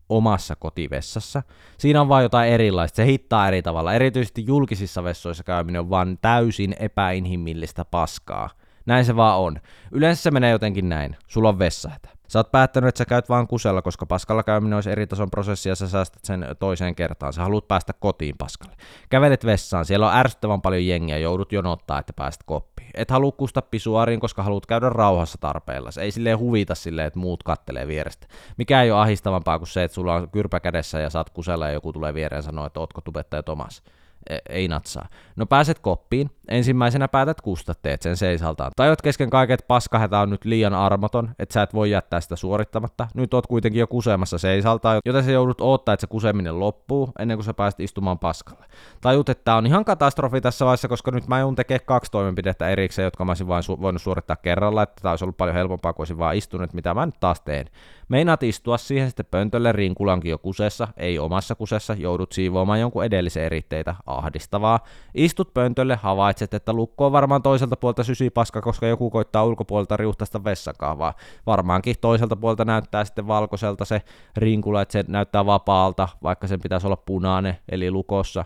omassa 0.10 0.56
kotivessassa. 0.56 1.44
Siinä 1.78 2.02
on 2.02 2.10
vain 2.10 2.24
jotain 2.24 2.52
erilaista, 2.52 2.96
se 2.96 3.06
hittaa 3.06 3.48
eri 3.48 3.62
tavalla. 3.62 3.94
Erityisesti 3.94 4.46
julkisissa 4.48 5.04
vessoissa 5.04 5.44
käyminen 5.44 5.82
on 5.82 5.90
vaan 5.90 6.18
täysin 6.22 6.76
epäinhimillistä 6.80 7.86
paskaa. 7.86 8.50
Näin 8.86 9.06
se 9.06 9.16
vaan 9.16 9.40
on. 9.40 9.60
Yleensä 9.92 10.22
se 10.22 10.32
menee 10.32 10.52
jotenkin 10.52 10.90
näin. 10.90 11.16
Sulla 11.28 11.50
on 11.50 11.60
vessahätä. 11.60 12.10
Sä 12.28 12.40
oot 12.40 12.52
päättänyt, 12.52 12.88
että 12.88 12.98
sä 12.98 13.06
käyt 13.06 13.30
vaan 13.30 13.48
kusella, 13.48 13.82
koska 13.82 14.06
paskalla 14.06 14.44
käyminen 14.44 14.76
olisi 14.76 14.92
eri 14.92 15.08
tason 15.08 15.30
prosessi 15.30 15.70
ja 15.70 15.76
sä 15.76 15.88
säästät 15.88 16.26
sen 16.26 16.46
toiseen 16.60 16.96
kertaan. 16.96 17.34
Sä 17.34 17.42
haluat 17.42 17.68
päästä 17.68 17.94
kotiin 17.94 18.36
paskalle. 18.38 18.76
Kävelet 19.10 19.46
vessaan, 19.46 19.86
siellä 19.86 20.08
on 20.08 20.16
ärsyttävän 20.16 20.62
paljon 20.62 20.88
jengiä, 20.88 21.18
joudut 21.18 21.52
jonottaa, 21.52 22.00
että 22.00 22.14
pääset 22.14 22.44
koppiin. 22.46 22.90
Et 22.94 23.12
halua 23.12 23.32
kusta 23.32 23.62
pisuariin, 23.62 24.20
koska 24.20 24.44
haluat 24.44 24.66
käydä 24.66 24.90
rauhassa 24.90 25.38
tarpeella. 25.42 25.92
Se 25.92 26.02
ei 26.02 26.12
silleen 26.12 26.40
huvita 26.40 26.76
silleen, 26.76 27.08
että 27.08 27.20
muut 27.20 27.44
kattelee 27.44 27.88
vierestä. 27.88 28.28
Mikä 28.58 28.82
ei 28.82 28.92
ole 28.92 29.02
ahistavampaa 29.02 29.60
kuin 29.60 29.68
se, 29.68 29.84
että 29.84 29.96
sulla 29.96 30.16
on 30.16 30.30
kyrpä 30.30 30.60
kädessä 30.60 31.00
ja 31.00 31.10
saat 31.10 31.30
kusella 31.30 31.68
ja 31.68 31.74
joku 31.74 31.94
tulee 31.94 32.14
viereen 32.14 32.38
ja 32.38 32.42
sanoo, 32.42 32.66
että 32.66 32.80
ootko 32.80 33.02
tubettaja 33.02 33.44
Tomas. 33.44 33.84
E, 34.30 34.38
ei 34.50 34.68
natsaa. 34.68 35.08
No 35.36 35.46
pääset 35.46 35.80
koppiin, 35.80 36.32
ensimmäisenä 36.48 37.08
päätät 37.08 37.42
kusta, 37.42 37.74
teet 37.82 38.02
sen 38.02 38.18
seisaltaan. 38.18 38.72
Tai 38.76 38.90
oot 38.90 39.02
kesken 39.02 39.30
kaiken, 39.30 39.54
että 39.54 39.68
paskahätä 39.68 40.20
on 40.20 40.30
nyt 40.30 40.46
liian 40.46 40.74
armoton, 40.74 41.30
että 41.40 41.54
sä 41.54 41.62
et 41.62 41.74
voi 41.74 41.92
jättää 41.92 42.22
sitä 42.22 42.36
suorittamatta. 42.36 43.08
Nyt 43.14 43.34
oot 43.34 43.48
kuitenkin 43.48 43.80
jo 43.80 43.88
kusemassa 43.88 44.38
seisaltaan, 44.38 45.00
joten 45.06 45.24
sä 45.24 45.32
joudut 45.32 45.62
odottaa, 45.62 45.94
että 45.94 46.02
se 46.02 46.08
kuseminen 46.08 46.60
loppuu 46.60 47.10
ennen 47.20 47.38
kuin 47.38 47.46
sä 47.46 47.54
pääset 47.54 47.80
istumaan 47.80 48.20
paskalle. 48.20 48.66
Tajut, 49.02 49.30
että 49.30 49.44
tää 49.44 49.56
on 49.56 49.66
ihan 49.66 49.86
katastrofi 49.86 50.42
tässä 50.42 50.66
vaiheessa, 50.66 50.88
koska 50.88 51.12
nyt 51.12 51.28
mä 51.28 51.40
joudun 51.40 51.56
tekemään 51.56 51.86
kaksi 51.86 52.12
toimenpidettä 52.12 52.70
erikseen, 52.70 53.04
jotka 53.04 53.26
mä 53.26 53.32
olisin 53.32 53.48
vain 53.48 53.64
su- 53.64 53.82
voinut 53.82 54.02
suorittaa 54.02 54.36
kerralla, 54.36 54.84
että 54.84 55.02
tää 55.02 55.12
olisi 55.12 55.26
ollut 55.26 55.38
paljon 55.38 55.56
helpompaa, 55.56 55.94
kuin 55.94 56.02
olisin 56.02 56.18
vaan 56.18 56.36
istunut, 56.36 56.74
mitä 56.74 56.94
mä 56.94 57.06
nyt 57.06 57.20
taas 57.20 57.42
teen. 57.42 57.66
Meinaat 58.10 58.44
istua 58.44 58.78
siihen 58.78 59.10
sitten 59.10 59.26
pöntölle 59.32 59.72
rinkulankin 59.72 60.32
jo 60.32 60.38
kusessa, 60.38 60.88
ei 60.98 61.20
omassa 61.20 61.56
kusessa, 61.56 61.94
joudut 61.94 62.32
siivoamaan 62.32 62.80
jonkun 62.80 63.06
edellisen 63.06 63.44
eritteitä, 63.44 63.96
ahdistavaa. 64.06 64.80
Istut 65.16 65.54
pöntölle, 65.54 65.96
havaitset, 65.96 66.54
että 66.54 66.74
lukko 66.74 67.06
on 67.06 67.12
varmaan 67.12 67.42
toiselta 67.42 67.76
puolta 67.78 68.04
sysipaska, 68.04 68.62
koska 68.62 68.88
joku 68.88 69.10
koittaa 69.10 69.44
ulkopuolelta 69.44 69.98
riuhtaista 69.98 70.44
vessakahvaa. 70.44 71.14
Varmaankin 71.46 71.96
toiselta 72.02 72.36
puolta 72.36 72.66
näyttää 72.66 73.06
sitten 73.06 73.28
valkoiselta 73.28 73.86
se 73.86 74.02
rinkula, 74.38 74.82
että 74.82 74.92
se 74.92 75.06
näyttää 75.08 75.46
vapaalta, 75.46 76.10
vaikka 76.24 76.48
sen 76.48 76.62
pitäisi 76.62 76.88
olla 76.88 76.98
punainen, 76.98 77.58
eli 77.70 77.92
lukossa. 77.92 78.46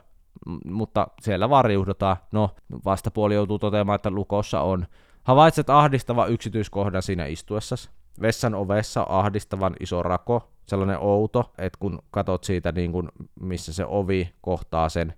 Mutta 0.65 1.07
siellä 1.21 1.49
vaan 1.49 1.65
riuhdotaan. 1.65 2.17
No, 2.31 2.49
vastapuoli 2.85 3.33
joutuu 3.33 3.59
toteamaan, 3.59 3.95
että 3.95 4.11
lukossa 4.11 4.61
on. 4.61 4.85
Havaitset 5.23 5.69
ahdistava 5.69 6.25
yksityiskohdan 6.25 7.01
siinä 7.01 7.25
istuessasi 7.25 7.89
vessan 8.21 8.55
ovessa 8.55 9.05
ahdistavan 9.09 9.73
iso 9.79 10.03
rako, 10.03 10.51
sellainen 10.65 10.99
outo, 10.99 11.51
että 11.57 11.77
kun 11.79 11.99
katot 12.11 12.43
siitä, 12.43 12.71
niin 12.71 12.91
kun, 12.91 13.11
missä 13.41 13.73
se 13.73 13.85
ovi 13.85 14.29
kohtaa 14.41 14.89
sen 14.89 15.13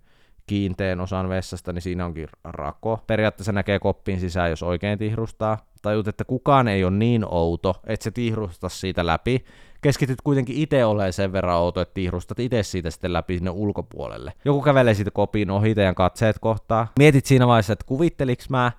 kiinteän 0.47 1.01
osan 1.01 1.29
vessasta, 1.29 1.73
niin 1.73 1.81
siinä 1.81 2.05
onkin 2.05 2.27
rako. 2.43 2.99
Periaatteessa 3.07 3.51
näkee 3.51 3.79
koppiin 3.79 4.19
sisään, 4.19 4.49
jos 4.49 4.63
oikein 4.63 4.99
tihrustaa. 4.99 5.57
Tajut, 5.81 6.07
että 6.07 6.25
kukaan 6.25 6.67
ei 6.67 6.83
ole 6.83 6.91
niin 6.91 7.25
outo, 7.25 7.75
että 7.85 8.03
se 8.03 8.11
tihrusta 8.11 8.69
siitä 8.69 9.05
läpi. 9.05 9.45
Keskityt 9.81 10.21
kuitenkin 10.23 10.55
itse 10.55 10.85
olemaan 10.85 11.13
sen 11.13 11.31
verran 11.31 11.57
outo, 11.57 11.81
että 11.81 11.93
tihrustat 11.93 12.39
itse 12.39 12.63
siitä 12.63 12.89
sitten 12.89 13.13
läpi 13.13 13.37
sinne 13.37 13.49
ulkopuolelle. 13.49 14.33
Joku 14.45 14.61
kävelee 14.61 14.93
siitä 14.93 15.11
kopin 15.11 15.51
ohi 15.51 15.75
teidän 15.75 15.95
katseet 15.95 16.39
kohtaa. 16.39 16.87
Mietit 16.99 17.25
siinä 17.25 17.47
vaiheessa, 17.47 17.73
että 17.73 17.85
kuvitteliks 17.85 18.49
mä, 18.49 18.71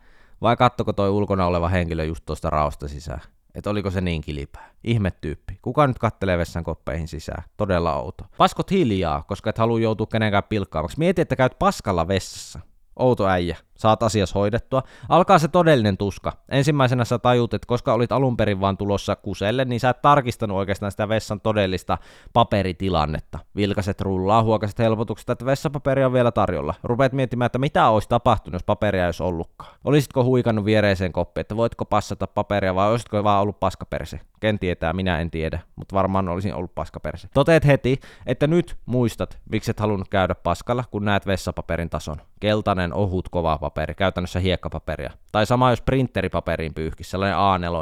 vai 0.42 0.57
kattoko 0.57 0.92
toi 0.92 1.11
ulkona 1.11 1.46
oleva 1.46 1.68
henkilö 1.68 2.05
just 2.05 2.24
tuosta 2.27 2.50
raosta 2.50 2.88
sisään 2.88 3.20
että 3.54 3.70
oliko 3.70 3.90
se 3.90 4.00
niin 4.00 4.20
kilipää. 4.22 4.70
Ihme 4.84 5.10
tyyppi. 5.10 5.58
Kuka 5.62 5.86
nyt 5.86 5.98
kattelee 5.98 6.38
vessan 6.38 6.64
koppeihin 6.64 7.08
sisään? 7.08 7.44
Todella 7.56 7.96
outo. 7.96 8.24
Paskot 8.36 8.70
hiljaa, 8.70 9.22
koska 9.22 9.50
et 9.50 9.58
halua 9.58 9.80
joutua 9.80 10.06
kenenkään 10.06 10.44
pilkkaamaksi. 10.44 10.98
Mieti, 10.98 11.22
että 11.22 11.36
käyt 11.36 11.58
paskalla 11.58 12.08
vessassa. 12.08 12.60
Outo 12.96 13.28
äijä 13.28 13.56
saat 13.78 14.02
asias 14.02 14.34
hoidettua. 14.34 14.82
Alkaa 15.08 15.38
se 15.38 15.48
todellinen 15.48 15.96
tuska. 15.96 16.32
Ensimmäisenä 16.48 17.04
sä 17.04 17.18
tajut, 17.18 17.54
että 17.54 17.66
koska 17.66 17.94
olit 17.94 18.12
alun 18.12 18.37
perin 18.37 18.60
vaan 18.60 18.76
tulossa 18.76 19.16
kuselle, 19.16 19.64
niin 19.64 19.80
sä 19.80 19.90
et 19.90 20.02
tarkistanut 20.02 20.56
oikeastaan 20.56 20.90
sitä 20.90 21.08
vessan 21.08 21.40
todellista 21.40 21.98
paperitilannetta. 22.32 23.38
Vilkaset 23.56 24.00
rullaa, 24.00 24.42
huokaset 24.42 24.78
helpotuksesta, 24.78 25.32
että 25.32 25.44
vessapaperi 25.44 26.04
on 26.04 26.12
vielä 26.12 26.32
tarjolla. 26.32 26.74
Rupeat 26.82 27.12
miettimään, 27.12 27.46
että 27.46 27.58
mitä 27.58 27.88
olisi 27.88 28.08
tapahtunut, 28.08 28.54
jos 28.54 28.64
paperia 28.64 29.06
olisi 29.06 29.22
ollutkaan. 29.22 29.74
Olisitko 29.84 30.24
huikannut 30.24 30.64
viereiseen 30.64 31.12
koppiin, 31.12 31.40
että 31.40 31.56
voitko 31.56 31.84
passata 31.84 32.26
paperia 32.26 32.74
vai 32.74 32.90
olisitko 32.90 33.24
vaan 33.24 33.42
ollut 33.42 33.60
paskaperse? 33.60 34.20
Ken 34.40 34.58
tietää, 34.58 34.92
minä 34.92 35.20
en 35.20 35.30
tiedä, 35.30 35.60
mutta 35.76 35.96
varmaan 35.96 36.28
olisin 36.28 36.54
ollut 36.54 36.74
paskaperse. 36.74 37.28
Toteet 37.34 37.66
heti, 37.66 38.00
että 38.26 38.46
nyt 38.46 38.76
muistat, 38.87 39.38
miksi 39.50 39.70
et 39.70 39.80
halunnut 39.80 40.08
käydä 40.08 40.34
paskalla, 40.34 40.84
kun 40.90 41.04
näet 41.04 41.26
vessapaperin 41.26 41.90
tason. 41.90 42.16
Keltainen, 42.40 42.94
ohut, 42.94 43.28
kova 43.28 43.60
paperi, 43.64 43.94
käytännössä 43.94 44.40
hiekkapaperia. 44.40 45.11
Tai 45.33 45.46
sama 45.46 45.70
jos 45.70 45.81
printeripaperiin 45.81 46.74
pyyhkisi, 46.74 47.11
sellainen 47.11 47.38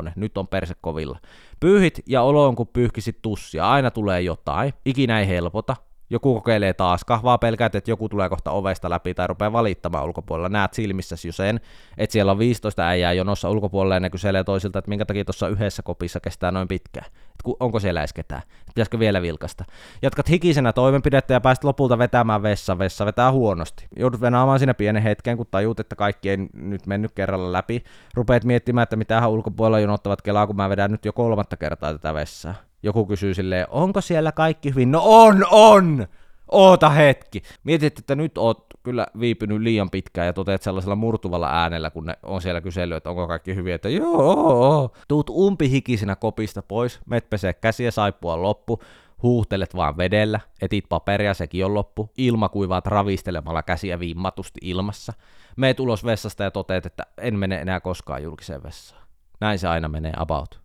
A4, 0.08 0.12
nyt 0.16 0.38
on 0.38 0.48
perse 0.48 0.74
kovilla. 0.80 1.18
Pyyhit 1.60 2.00
ja 2.06 2.22
oloon 2.22 2.54
kun 2.54 2.68
pyyhkisit 2.68 3.22
tussia, 3.22 3.70
aina 3.70 3.90
tulee 3.90 4.20
jotain, 4.20 4.72
ikinä 4.84 5.20
ei 5.20 5.28
helpota, 5.28 5.76
joku 6.12 6.34
kokeilee 6.34 6.72
taas, 6.72 7.04
kahvaa 7.04 7.38
pelkäät, 7.38 7.74
että 7.74 7.90
joku 7.90 8.08
tulee 8.08 8.28
kohta 8.28 8.50
ovesta 8.50 8.90
läpi 8.90 9.14
tai 9.14 9.26
rupeaa 9.26 9.52
valittamaan 9.52 10.04
ulkopuolella, 10.04 10.48
näet 10.48 10.74
silmissäsi 10.74 11.28
jo 11.28 11.32
sen, 11.32 11.60
että 11.98 12.12
siellä 12.12 12.32
on 12.32 12.38
15 12.38 12.88
äijää 12.88 13.12
jonossa 13.12 13.50
ulkopuolella 13.50 13.94
ja 13.94 14.00
ne 14.00 14.10
kyselee 14.10 14.44
toisilta, 14.44 14.78
että 14.78 14.88
minkä 14.88 15.04
takia 15.04 15.24
tuossa 15.24 15.48
yhdessä 15.48 15.82
kopissa 15.82 16.20
kestää 16.20 16.50
noin 16.50 16.68
pitkään, 16.68 17.06
että 17.06 17.50
onko 17.60 17.80
siellä 17.80 18.00
edes 18.00 18.12
ketään, 18.12 18.42
pitäisikö 18.66 18.98
vielä 18.98 19.22
vilkasta. 19.22 19.64
Jatkat 20.02 20.30
hikisenä 20.30 20.72
toimenpidettä 20.72 21.34
ja 21.34 21.40
pääst 21.40 21.64
lopulta 21.64 21.98
vetämään 21.98 22.42
vessa, 22.42 22.78
vessa 22.78 23.06
vetää 23.06 23.32
huonosti. 23.32 23.86
Joudut 23.96 24.20
venaamaan 24.20 24.58
siinä 24.58 24.74
pienen 24.74 25.02
hetken, 25.02 25.36
kun 25.36 25.46
tajut, 25.50 25.80
että 25.80 25.96
kaikki 25.96 26.30
ei 26.30 26.36
nyt 26.54 26.86
mennyt 26.86 27.12
kerralla 27.12 27.52
läpi. 27.52 27.84
Rupeat 28.14 28.44
miettimään, 28.44 28.82
että 28.82 28.96
mitähän 28.96 29.30
ulkopuolella 29.30 29.80
jonottavat 29.80 30.22
kelaa, 30.22 30.46
kun 30.46 30.56
mä 30.56 30.68
vedän 30.68 30.90
nyt 30.90 31.04
jo 31.04 31.12
kolmatta 31.12 31.56
kertaa 31.56 31.92
tätä 31.92 32.14
vessaa. 32.14 32.71
Joku 32.82 33.06
kysyy 33.06 33.34
silleen, 33.34 33.66
onko 33.70 34.00
siellä 34.00 34.32
kaikki 34.32 34.70
hyvin? 34.70 34.90
No 34.90 35.02
on, 35.04 35.44
on! 35.50 36.06
Oota 36.48 36.90
hetki. 36.90 37.42
Mietit, 37.64 37.98
että 37.98 38.14
nyt 38.14 38.38
oot 38.38 38.66
kyllä 38.82 39.06
viipynyt 39.20 39.60
liian 39.60 39.90
pitkään 39.90 40.26
ja 40.26 40.32
toteat 40.32 40.62
sellaisella 40.62 40.96
murtuvalla 40.96 41.50
äänellä, 41.50 41.90
kun 41.90 42.06
ne 42.06 42.16
on 42.22 42.42
siellä 42.42 42.60
kysellyt, 42.60 42.96
että 42.96 43.10
onko 43.10 43.28
kaikki 43.28 43.54
hyvin, 43.54 43.74
että 43.74 43.88
joo, 43.88 44.90
tuut 45.08 45.30
umpihikisenä 45.30 46.16
kopista 46.16 46.62
pois, 46.62 47.00
met 47.06 47.30
pesee 47.30 47.52
käsiä, 47.52 47.90
saippua 47.90 48.42
loppu, 48.42 48.82
huuhtelet 49.22 49.76
vaan 49.76 49.96
vedellä, 49.96 50.40
etit 50.62 50.84
paperia, 50.88 51.34
sekin 51.34 51.64
on 51.64 51.74
loppu, 51.74 52.10
ilma 52.16 52.48
kuivaat 52.48 52.86
ravistelemalla 52.86 53.62
käsiä 53.62 53.98
vimmatusti 54.00 54.60
ilmassa, 54.62 55.12
meet 55.56 55.80
ulos 55.80 56.04
vessasta 56.04 56.42
ja 56.42 56.50
toteat, 56.50 56.86
että 56.86 57.06
en 57.18 57.38
mene 57.38 57.56
enää 57.56 57.80
koskaan 57.80 58.22
julkiseen 58.22 58.62
vessaan. 58.62 59.02
Näin 59.40 59.58
se 59.58 59.68
aina 59.68 59.88
menee 59.88 60.12
about. 60.16 60.60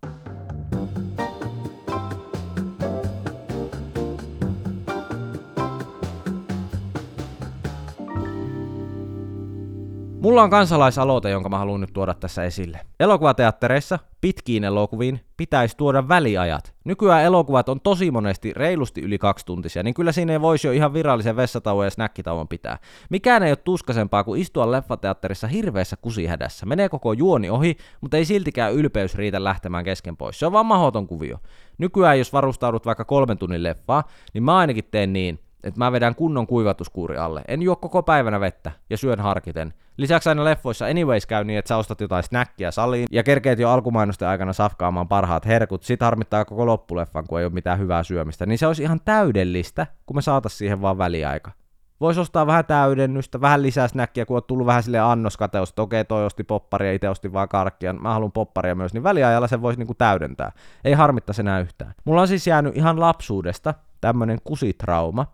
Mulla 10.21 10.43
on 10.43 10.49
kansalaisaloite, 10.49 11.29
jonka 11.29 11.49
mä 11.49 11.57
haluan 11.57 11.81
nyt 11.81 11.93
tuoda 11.93 12.13
tässä 12.13 12.43
esille. 12.43 12.79
Elokuvateattereissa 12.99 13.99
pitkiin 14.21 14.63
elokuviin 14.63 15.19
pitäisi 15.37 15.77
tuoda 15.77 16.07
väliajat. 16.07 16.73
Nykyään 16.83 17.23
elokuvat 17.23 17.69
on 17.69 17.81
tosi 17.81 18.11
monesti 18.11 18.53
reilusti 18.53 19.01
yli 19.01 19.17
kaksi 19.17 19.45
tuntisia, 19.45 19.83
niin 19.83 19.93
kyllä 19.93 20.11
siinä 20.11 20.33
ei 20.33 20.41
voisi 20.41 20.67
jo 20.67 20.71
ihan 20.71 20.93
virallisen 20.93 21.35
vessatauon 21.35 21.85
ja 21.85 21.89
snackitauon 21.89 22.47
pitää. 22.47 22.77
Mikään 23.09 23.43
ei 23.43 23.51
ole 23.51 23.55
tuskasempaa 23.55 24.23
kuin 24.23 24.41
istua 24.41 24.71
leffateatterissa 24.71 25.47
hirveässä 25.47 25.95
kusihädässä. 26.01 26.65
Menee 26.65 26.89
koko 26.89 27.13
juoni 27.13 27.49
ohi, 27.49 27.77
mutta 28.01 28.17
ei 28.17 28.25
siltikään 28.25 28.73
ylpeys 28.73 29.15
riitä 29.15 29.43
lähtemään 29.43 29.83
kesken 29.83 30.17
pois. 30.17 30.39
Se 30.39 30.45
on 30.45 30.51
vaan 30.51 30.65
mahoton 30.65 31.07
kuvio. 31.07 31.37
Nykyään 31.77 32.17
jos 32.17 32.33
varustaudut 32.33 32.85
vaikka 32.85 33.05
kolmen 33.05 33.37
tunnin 33.37 33.63
leffaa, 33.63 34.03
niin 34.33 34.43
mä 34.43 34.57
ainakin 34.57 34.87
teen 34.91 35.13
niin, 35.13 35.39
että 35.63 35.79
mä 35.79 35.91
vedän 35.91 36.15
kunnon 36.15 36.47
kuivatuskuuri 36.47 37.17
alle. 37.17 37.41
En 37.47 37.61
juo 37.61 37.75
koko 37.75 38.03
päivänä 38.03 38.39
vettä 38.39 38.71
ja 38.89 38.97
syön 38.97 39.19
harkiten. 39.19 39.73
Lisäksi 39.97 40.29
aina 40.29 40.43
leffoissa 40.43 40.85
anyways 40.85 41.25
käy 41.25 41.43
niin, 41.43 41.59
että 41.59 41.69
sä 41.69 41.77
ostat 41.77 42.01
jotain 42.01 42.23
snackia 42.23 42.71
saliin 42.71 43.07
ja 43.11 43.23
kerkeet 43.23 43.59
jo 43.59 43.69
alkumainosten 43.69 44.27
aikana 44.27 44.53
safkaamaan 44.53 45.07
parhaat 45.07 45.45
herkut. 45.45 45.83
Sit 45.83 46.01
harmittaa 46.01 46.45
koko 46.45 46.65
loppuleffan, 46.65 47.27
kun 47.27 47.39
ei 47.39 47.45
ole 47.45 47.53
mitään 47.53 47.79
hyvää 47.79 48.03
syömistä. 48.03 48.45
Niin 48.45 48.57
se 48.57 48.67
olisi 48.67 48.83
ihan 48.83 49.01
täydellistä, 49.05 49.87
kun 50.05 50.17
me 50.17 50.21
saatais 50.21 50.57
siihen 50.57 50.81
vaan 50.81 50.97
väliaika. 50.97 51.51
Voisi 51.99 52.19
ostaa 52.19 52.47
vähän 52.47 52.65
täydennystä, 52.65 53.41
vähän 53.41 53.63
lisää 53.63 53.87
snackia, 53.87 54.25
kun 54.25 54.37
on 54.37 54.43
tullut 54.47 54.67
vähän 54.67 54.83
sille 54.83 54.99
annoskateus, 54.99 55.69
että 55.69 55.81
okei, 55.81 56.05
toi 56.05 56.25
osti 56.25 56.43
popparia, 56.43 56.93
itse 56.93 57.09
osti 57.09 57.33
vaan 57.33 57.49
karkkia, 57.49 57.93
mä 57.93 58.13
haluan 58.13 58.31
popparia 58.31 58.75
myös, 58.75 58.93
niin 58.93 59.03
väliajalla 59.03 59.47
se 59.47 59.61
voisi 59.61 59.79
niinku 59.79 59.93
täydentää. 59.93 60.51
Ei 60.83 60.93
harmittaisi 60.93 61.41
enää 61.41 61.59
yhtään. 61.59 61.93
Mulla 62.05 62.21
on 62.21 62.27
siis 62.27 62.47
jäänyt 62.47 62.77
ihan 62.77 62.99
lapsuudesta 62.99 63.73
tämmönen 64.01 64.37
kusitrauma, 64.43 65.25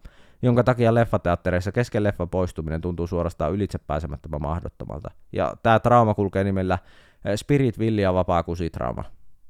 jonka 0.44 0.64
takia 0.64 0.94
leffateattereissa 0.94 1.72
kesken 1.72 2.04
leffan 2.04 2.30
poistuminen 2.30 2.82
tuntuu 2.82 3.08
suorastaan 3.08 3.54
ylitsepääsemättömän 3.54 4.42
mahdottomalta. 4.42 5.12
Ja 5.32 5.54
tämä 5.64 5.80
trauma 5.80 6.14
kulkee 6.14 6.44
nimellä 6.44 6.78
eh, 7.26 7.36
Spirit 7.36 7.80
Villia 7.80 8.14
vapaa 8.14 8.44
kusitrauma. 8.44 9.04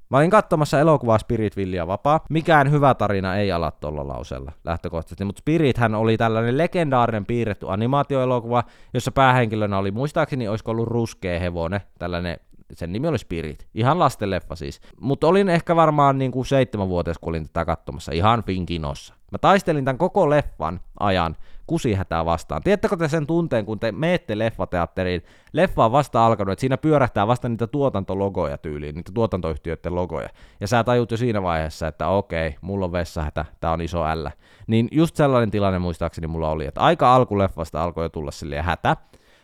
Mä 0.10 0.18
olin 0.18 0.30
katsomassa 0.30 0.80
elokuvaa 0.80 1.18
Spirit 1.18 1.58
Villia 1.58 1.88
vapaa. 1.88 2.20
Mikään 2.30 2.72
hyvä 2.72 2.94
tarina 2.94 3.36
ei 3.36 3.52
ala 3.52 3.72
tuolla 3.72 4.08
lauseella 4.08 4.52
lähtökohtaisesti, 4.64 5.26
mutta 5.26 5.40
Spirit 5.40 5.78
hän 5.78 5.96
oli 5.96 6.18
tällainen 6.18 6.58
legendaarinen 6.58 7.26
piirretty 7.26 7.66
animaatioelokuva, 7.70 8.64
jossa 8.94 9.12
päähenkilönä 9.12 9.78
oli 9.78 9.92
muistaakseni 9.92 10.48
olisiko 10.48 10.72
ollut 10.72 10.88
ruskea 10.88 11.40
hevonen, 11.40 11.82
tällainen 12.00 12.38
sen 12.74 12.94
nimi 12.94 13.08
oli 13.08 13.18
Spirit. 13.18 13.68
Ihan 13.74 14.00
lastenleffa 14.00 14.56
siis. 14.56 14.82
Mutta 15.02 15.28
olin 15.28 15.50
ehkä 15.50 15.76
varmaan 15.76 16.18
niin 16.18 16.32
kuin 16.32 16.46
seitsemänvuotias, 16.46 17.18
kun 17.18 17.32
olin 17.32 17.44
tätä 17.44 17.66
katsomassa. 17.66 18.12
Ihan 18.12 18.44
finkinossa. 18.44 19.14
Mä 19.34 19.38
taistelin 19.38 19.86
tämän 19.86 19.98
koko 19.98 20.30
leffan 20.30 20.80
ajan 21.00 21.36
kusihätää 21.68 22.26
vastaan. 22.26 22.64
Tiedättekö 22.64 22.98
te 22.98 23.08
sen 23.08 23.28
tunteen, 23.28 23.66
kun 23.66 23.80
te 23.80 23.92
meette 23.92 24.38
leffateatteriin, 24.38 25.22
leffa 25.54 25.86
on 25.86 25.92
vasta 25.92 26.26
alkanut, 26.26 26.52
että 26.52 26.62
siinä 26.62 26.78
pyörähtää 26.78 27.28
vasta 27.28 27.50
niitä 27.50 27.68
tuotantologoja 27.68 28.58
tyyliin, 28.58 28.96
niitä 28.96 29.12
tuotantoyhtiöiden 29.14 29.96
logoja. 29.96 30.30
Ja 30.60 30.68
sä 30.68 30.84
tajut 30.84 31.12
jo 31.12 31.18
siinä 31.18 31.44
vaiheessa, 31.44 31.88
että 31.88 32.08
okei, 32.08 32.56
mulla 32.62 32.86
on 32.86 32.92
vessahätä, 32.92 33.46
tää 33.60 33.72
on 33.72 33.82
iso 33.82 34.02
L. 34.02 34.28
Niin 34.68 34.88
just 34.92 35.16
sellainen 35.16 35.52
tilanne 35.52 35.80
muistaakseni 35.80 36.28
mulla 36.28 36.50
oli, 36.50 36.66
että 36.66 36.82
aika 36.82 37.16
alkuleffasta 37.16 37.84
alkoi 37.84 38.06
jo 38.06 38.10
tulla 38.10 38.32
silleen 38.32 38.64
hätä. 38.64 38.98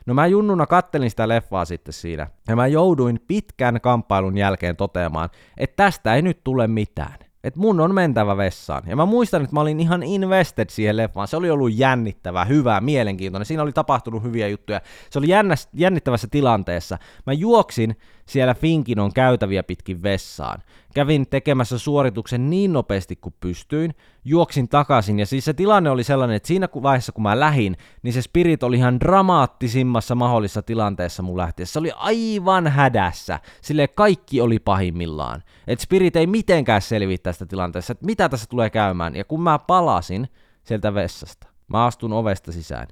No 0.06 0.14
mä 0.14 0.28
junnuna 0.28 0.66
kattelin 0.66 1.10
sitä 1.10 1.28
leffaa 1.28 1.66
sitten 1.66 1.94
siinä, 1.94 2.28
ja 2.48 2.56
mä 2.56 2.68
jouduin 2.68 3.20
pitkän 3.28 3.82
kamppailun 3.82 4.38
jälkeen 4.38 4.76
toteamaan, 4.76 5.30
että 5.58 5.84
tästä 5.84 6.16
ei 6.16 6.22
nyt 6.22 6.44
tule 6.44 6.68
mitään 6.68 7.29
että 7.44 7.60
mun 7.60 7.80
on 7.80 7.94
mentävä 7.96 8.38
vessaan. 8.38 8.84
Ja 8.88 8.96
mä 8.96 9.06
muistan, 9.06 9.44
että 9.44 9.56
mä 9.56 9.62
olin 9.62 9.80
ihan 9.80 10.04
invested 10.04 10.70
siihen 10.70 10.98
leffaan. 10.98 11.28
Se 11.28 11.38
oli 11.38 11.50
ollut 11.50 11.74
jännittävä, 11.74 12.46
hyvä, 12.46 12.82
mielenkiintoinen. 12.82 13.46
Siinä 13.46 13.64
oli 13.64 13.72
tapahtunut 13.72 14.24
hyviä 14.24 14.48
juttuja. 14.48 14.82
Se 15.10 15.20
oli 15.20 15.28
jännä, 15.28 15.56
jännittävässä 15.74 16.28
tilanteessa. 16.32 16.98
Mä 17.26 17.34
juoksin 17.34 17.96
siellä 18.26 18.54
Finkinon 18.54 19.14
käytäviä 19.14 19.64
pitkin 19.64 20.04
vessaan. 20.04 20.62
Kävin 20.94 21.30
tekemässä 21.30 21.78
suorituksen 21.78 22.50
niin 22.50 22.74
nopeasti 22.74 23.16
kuin 23.16 23.36
pystyin, 23.40 23.96
juoksin 24.26 24.70
takaisin, 24.70 25.20
ja 25.20 25.26
siis 25.26 25.46
se 25.46 25.54
tilanne 25.54 25.90
oli 25.90 26.04
sellainen, 26.04 26.36
että 26.36 26.48
siinä 26.48 26.68
vaiheessa 26.84 27.12
kun 27.12 27.24
mä 27.24 27.40
lähin, 27.40 27.78
niin 28.04 28.14
se 28.14 28.22
spirit 28.22 28.64
oli 28.64 28.78
ihan 28.78 29.00
dramaattisimmassa 29.00 30.16
mahdollisessa 30.16 30.62
tilanteessa 30.62 31.24
mun 31.24 31.38
lähtiessä. 31.38 31.74
Se 31.74 31.80
oli 31.80 31.92
aivan 31.96 32.68
hädässä, 32.68 33.40
sille 33.62 33.88
kaikki 33.88 34.42
oli 34.42 34.60
pahimmillaan. 34.60 35.44
että 35.68 35.84
spirit 35.84 36.16
ei 36.16 36.28
mitenkään 36.28 36.82
selviä 36.82 37.18
tästä 37.24 37.46
tilanteesta, 37.46 37.92
että 37.92 38.06
mitä 38.06 38.30
tässä 38.30 38.46
tulee 38.50 38.70
käymään, 38.70 39.16
ja 39.16 39.24
kun 39.24 39.42
mä 39.42 39.60
palasin 39.60 40.28
sieltä 40.64 40.94
vessasta, 40.94 41.48
mä 41.68 41.86
astun 41.86 42.14
ovesta 42.14 42.52
sisään, 42.52 42.88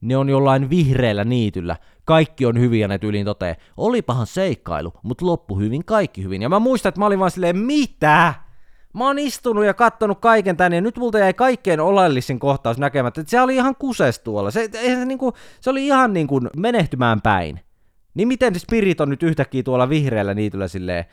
ne 0.00 0.16
on 0.16 0.28
jollain 0.28 0.70
vihreällä 0.70 1.24
niityllä. 1.24 1.76
Kaikki 2.04 2.46
on 2.46 2.60
hyvin 2.60 2.80
ja 2.80 2.88
ne 2.88 2.98
tyyliin 2.98 3.24
totee, 3.24 3.56
olipahan 3.76 4.26
seikkailu, 4.26 4.92
mutta 5.02 5.26
loppu 5.26 5.58
hyvin, 5.58 5.84
kaikki 5.84 6.22
hyvin. 6.22 6.42
Ja 6.42 6.48
mä 6.48 6.58
muistan, 6.58 6.88
että 6.88 7.00
mä 7.00 7.06
olin 7.06 7.18
vaan 7.18 7.30
silleen, 7.30 7.58
mitä? 7.58 8.34
Mä 8.94 9.06
oon 9.06 9.18
istunut 9.18 9.64
ja 9.64 9.74
kattonut 9.74 10.20
kaiken 10.20 10.56
tän 10.56 10.72
ja 10.72 10.80
nyt 10.80 10.96
multa 10.96 11.18
jäi 11.18 11.34
kaikkein 11.34 11.80
oleellisin 11.80 12.38
kohtaus 12.38 12.78
näkemättä. 12.78 13.24
Se 13.26 13.40
oli 13.40 13.54
ihan 13.54 13.76
kuses 13.76 14.18
tuolla. 14.18 14.50
Se, 14.50 14.68
se, 14.72 15.04
niinku, 15.04 15.32
se 15.60 15.70
oli 15.70 15.86
ihan 15.86 16.12
niinku 16.12 16.40
menehtymään 16.56 17.20
päin. 17.20 17.60
Niin 18.14 18.28
miten 18.28 18.60
Spirit 18.60 19.00
on 19.00 19.08
nyt 19.08 19.22
yhtäkkiä 19.22 19.62
tuolla 19.62 19.88
vihreällä 19.88 20.34
niityllä 20.34 20.68
silleen, 20.68 21.04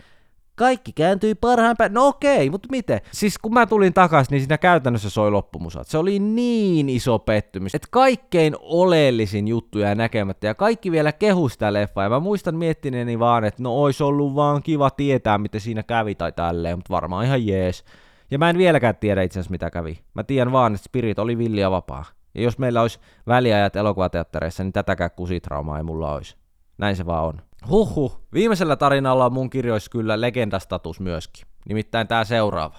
kaikki 0.56 0.94
kääntyi 0.94 1.36
parhaan 1.36 1.76
päin. 1.78 1.94
No 1.94 2.08
okei, 2.08 2.50
mutta 2.50 2.68
miten? 2.72 3.02
Siis 3.12 3.38
kun 3.38 3.54
mä 3.54 3.66
tulin 3.66 3.94
takaisin, 3.94 4.32
niin 4.32 4.42
siinä 4.42 4.58
käytännössä 4.58 5.10
soi 5.10 5.32
loppumusat. 5.32 5.88
Se 5.88 5.98
oli 5.98 6.20
niin 6.20 6.90
iso 6.90 7.20
pettymys, 7.20 7.76
että 7.76 7.88
kaikkein 7.92 8.56
oleellisin 8.60 9.48
juttu 9.48 9.80
jäi 9.80 9.96
näkemättä 9.96 10.48
ja 10.48 10.56
kaikki 10.56 10.92
vielä 10.92 11.12
kehu 11.12 11.50
sitä 11.50 11.74
leffaa. 11.74 12.04
Ja 12.04 12.10
mä 12.10 12.20
muistan 12.20 12.56
miettineeni 12.56 13.20
vaan, 13.20 13.44
että 13.44 13.64
no 13.64 13.82
ois 13.82 14.02
ollut 14.02 14.36
vaan 14.36 14.64
kiva 14.64 14.90
tietää, 14.90 15.38
miten 15.38 15.62
siinä 15.62 15.84
kävi 15.84 16.16
tai 16.16 16.32
tälleen, 16.32 16.78
mutta 16.78 16.94
varmaan 16.94 17.26
ihan 17.26 17.48
jees. 17.48 17.84
Ja 18.32 18.40
mä 18.40 18.50
en 18.50 18.58
vieläkään 18.58 18.96
tiedä 18.96 19.22
itse 19.22 19.40
asiassa 19.40 19.52
mitä 19.52 19.70
kävi. 19.70 20.00
Mä 20.14 20.24
tiedän 20.24 20.52
vaan, 20.52 20.76
että 20.76 20.86
Spirit 20.86 21.20
oli 21.20 21.38
villia 21.38 21.72
vapaa. 21.72 22.06
Ja 22.36 22.42
jos 22.42 22.58
meillä 22.58 22.82
olisi 22.82 23.00
väliajat 23.28 23.76
elokuvateattereissa, 23.76 24.64
niin 24.64 24.74
tätäkään 24.74 25.12
kusitraumaa 25.16 25.78
ei 25.78 25.84
mulla 25.84 26.14
olisi. 26.14 26.36
Näin 26.78 26.96
se 26.96 27.06
vaan 27.06 27.26
on. 27.26 27.42
Huhhuh, 27.70 28.22
viimeisellä 28.34 28.76
tarinalla 28.76 29.26
on 29.26 29.34
mun 29.34 29.50
kirjoissa 29.50 29.92
kyllä 29.92 30.22
legendastatus 30.22 31.00
myöskin. 31.00 31.48
Nimittäin 31.68 32.08
tää 32.08 32.24
seuraava. 32.24 32.78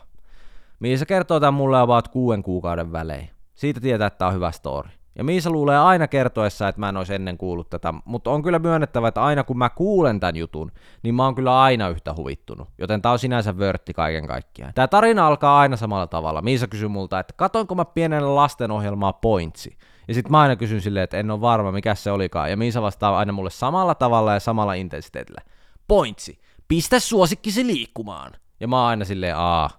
Miisa 0.81 1.07
kertoo 1.07 1.40
tämän 1.40 1.55
mulle 1.55 1.81
about 1.81 2.09
kuuden 2.09 2.42
kuukauden 2.42 2.92
välein. 2.92 3.31
Siitä 3.55 3.81
tietää, 3.81 4.07
että 4.07 4.18
tää 4.18 4.29
on 4.29 4.35
hyvä 4.35 4.51
story. 4.51 4.88
Ja 5.18 5.25
Miisa 5.25 5.51
luulee 5.51 5.79
aina 5.79 6.09
kertoessa, 6.09 6.68
että 6.68 6.81
mä 6.81 6.88
en 6.88 6.96
olisi 6.96 7.14
ennen 7.14 7.38
kuullut 7.38 7.70
tätä, 7.70 7.94
mutta 8.05 8.31
on 8.31 8.42
kyllä 8.42 8.59
myönnettävä, 8.59 9.09
että 9.09 9.25
aina 9.25 9.44
kun 9.44 9.59
mä 9.59 9.68
kuulen 9.68 10.20
tämän 10.20 10.37
jutun, 10.37 10.72
niin 11.03 11.14
mä 11.14 11.25
oon 11.25 11.35
kyllä 11.35 11.62
aina 11.62 11.88
yhtä 11.88 12.14
huvittunut. 12.16 12.68
Joten 12.79 13.03
tää 13.03 13.12
on 13.12 13.18
sinänsä 13.18 13.59
vörtti 13.59 13.92
kaiken 13.92 14.27
kaikkiaan. 14.27 14.72
Tää 14.75 14.88
tarina 14.88 15.27
alkaa 15.27 15.59
aina 15.61 15.77
samalla 15.77 16.07
tavalla. 16.07 16.42
Miisa 16.42 16.66
kysyy 16.66 16.88
multa, 16.88 17.20
että 17.20 17.35
katoinko 17.37 17.75
mä 17.75 17.85
pienellä 17.85 18.35
lastenohjelmaa 18.35 19.12
Pointsi. 19.12 19.77
Ja 20.09 20.14
sitten 20.14 20.31
mä 20.31 20.40
aina 20.40 20.57
kysyn 20.57 20.81
silleen, 20.81 21.05
että 21.05 21.16
en 21.16 21.31
ole 21.31 21.40
varma, 21.40 21.73
mikä 21.73 21.95
se 21.95 22.11
olikaan. 22.11 22.51
Ja 22.51 22.57
Miisa 22.57 22.83
vastaa 22.83 23.19
aina 23.19 23.33
mulle 23.33 23.51
samalla 23.51 23.95
tavalla 23.95 24.35
ja 24.35 24.40
samalla 24.40 24.75
intensiteetillä. 24.75 25.40
Pointsi, 25.88 26.40
pistä 26.69 27.01
suosikkisi 27.01 27.66
liikkumaan. 27.66 28.33
Ja 28.61 28.69
mä 28.69 28.81
oon 28.81 28.88
aina 28.88 29.05
silleen, 29.05 29.37
aa, 29.37 29.71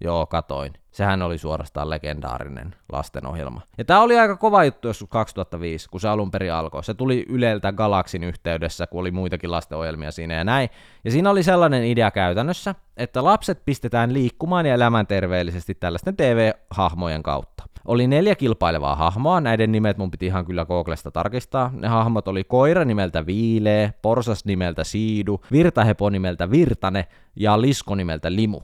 Joo, 0.00 0.26
katoin. 0.26 0.72
Sehän 0.90 1.22
oli 1.22 1.38
suorastaan 1.38 1.90
legendaarinen 1.90 2.74
lastenohjelma. 2.92 3.60
Ja 3.78 3.84
tää 3.84 4.00
oli 4.00 4.18
aika 4.18 4.36
kova 4.36 4.64
juttu 4.64 4.88
joskus 4.88 5.08
2005, 5.08 5.88
kun 5.90 6.00
se 6.00 6.08
alun 6.08 6.30
perin 6.30 6.52
alkoi. 6.52 6.84
Se 6.84 6.94
tuli 6.94 7.26
Yleltä 7.28 7.72
Galaksin 7.72 8.24
yhteydessä, 8.24 8.86
kun 8.86 9.00
oli 9.00 9.10
muitakin 9.10 9.50
lastenohjelmia 9.50 10.10
siinä 10.10 10.34
ja 10.34 10.44
näin. 10.44 10.68
Ja 11.04 11.10
siinä 11.10 11.30
oli 11.30 11.42
sellainen 11.42 11.84
idea 11.84 12.10
käytännössä, 12.10 12.74
että 12.96 13.24
lapset 13.24 13.64
pistetään 13.64 14.12
liikkumaan 14.12 14.66
ja 14.66 14.74
elämään 14.74 15.06
terveellisesti 15.06 15.74
tällaisten 15.74 16.16
TV-hahmojen 16.16 17.22
kautta. 17.22 17.55
Oli 17.86 18.06
neljä 18.06 18.34
kilpailevaa 18.34 18.94
hahmoa, 18.94 19.40
näiden 19.40 19.72
nimet 19.72 19.98
mun 19.98 20.10
piti 20.10 20.26
ihan 20.26 20.46
kyllä 20.46 20.64
Googlesta 20.64 21.10
tarkistaa. 21.10 21.70
Ne 21.72 21.88
hahmot 21.88 22.28
oli 22.28 22.44
koira 22.44 22.84
nimeltä 22.84 23.26
Viilee, 23.26 23.94
porsas 24.02 24.44
nimeltä 24.44 24.84
Siidu, 24.84 25.40
virtahepo 25.52 26.10
nimeltä 26.10 26.50
Virtane 26.50 27.08
ja 27.36 27.60
lisko 27.60 27.94
nimeltä 27.94 28.32
Limu 28.32 28.60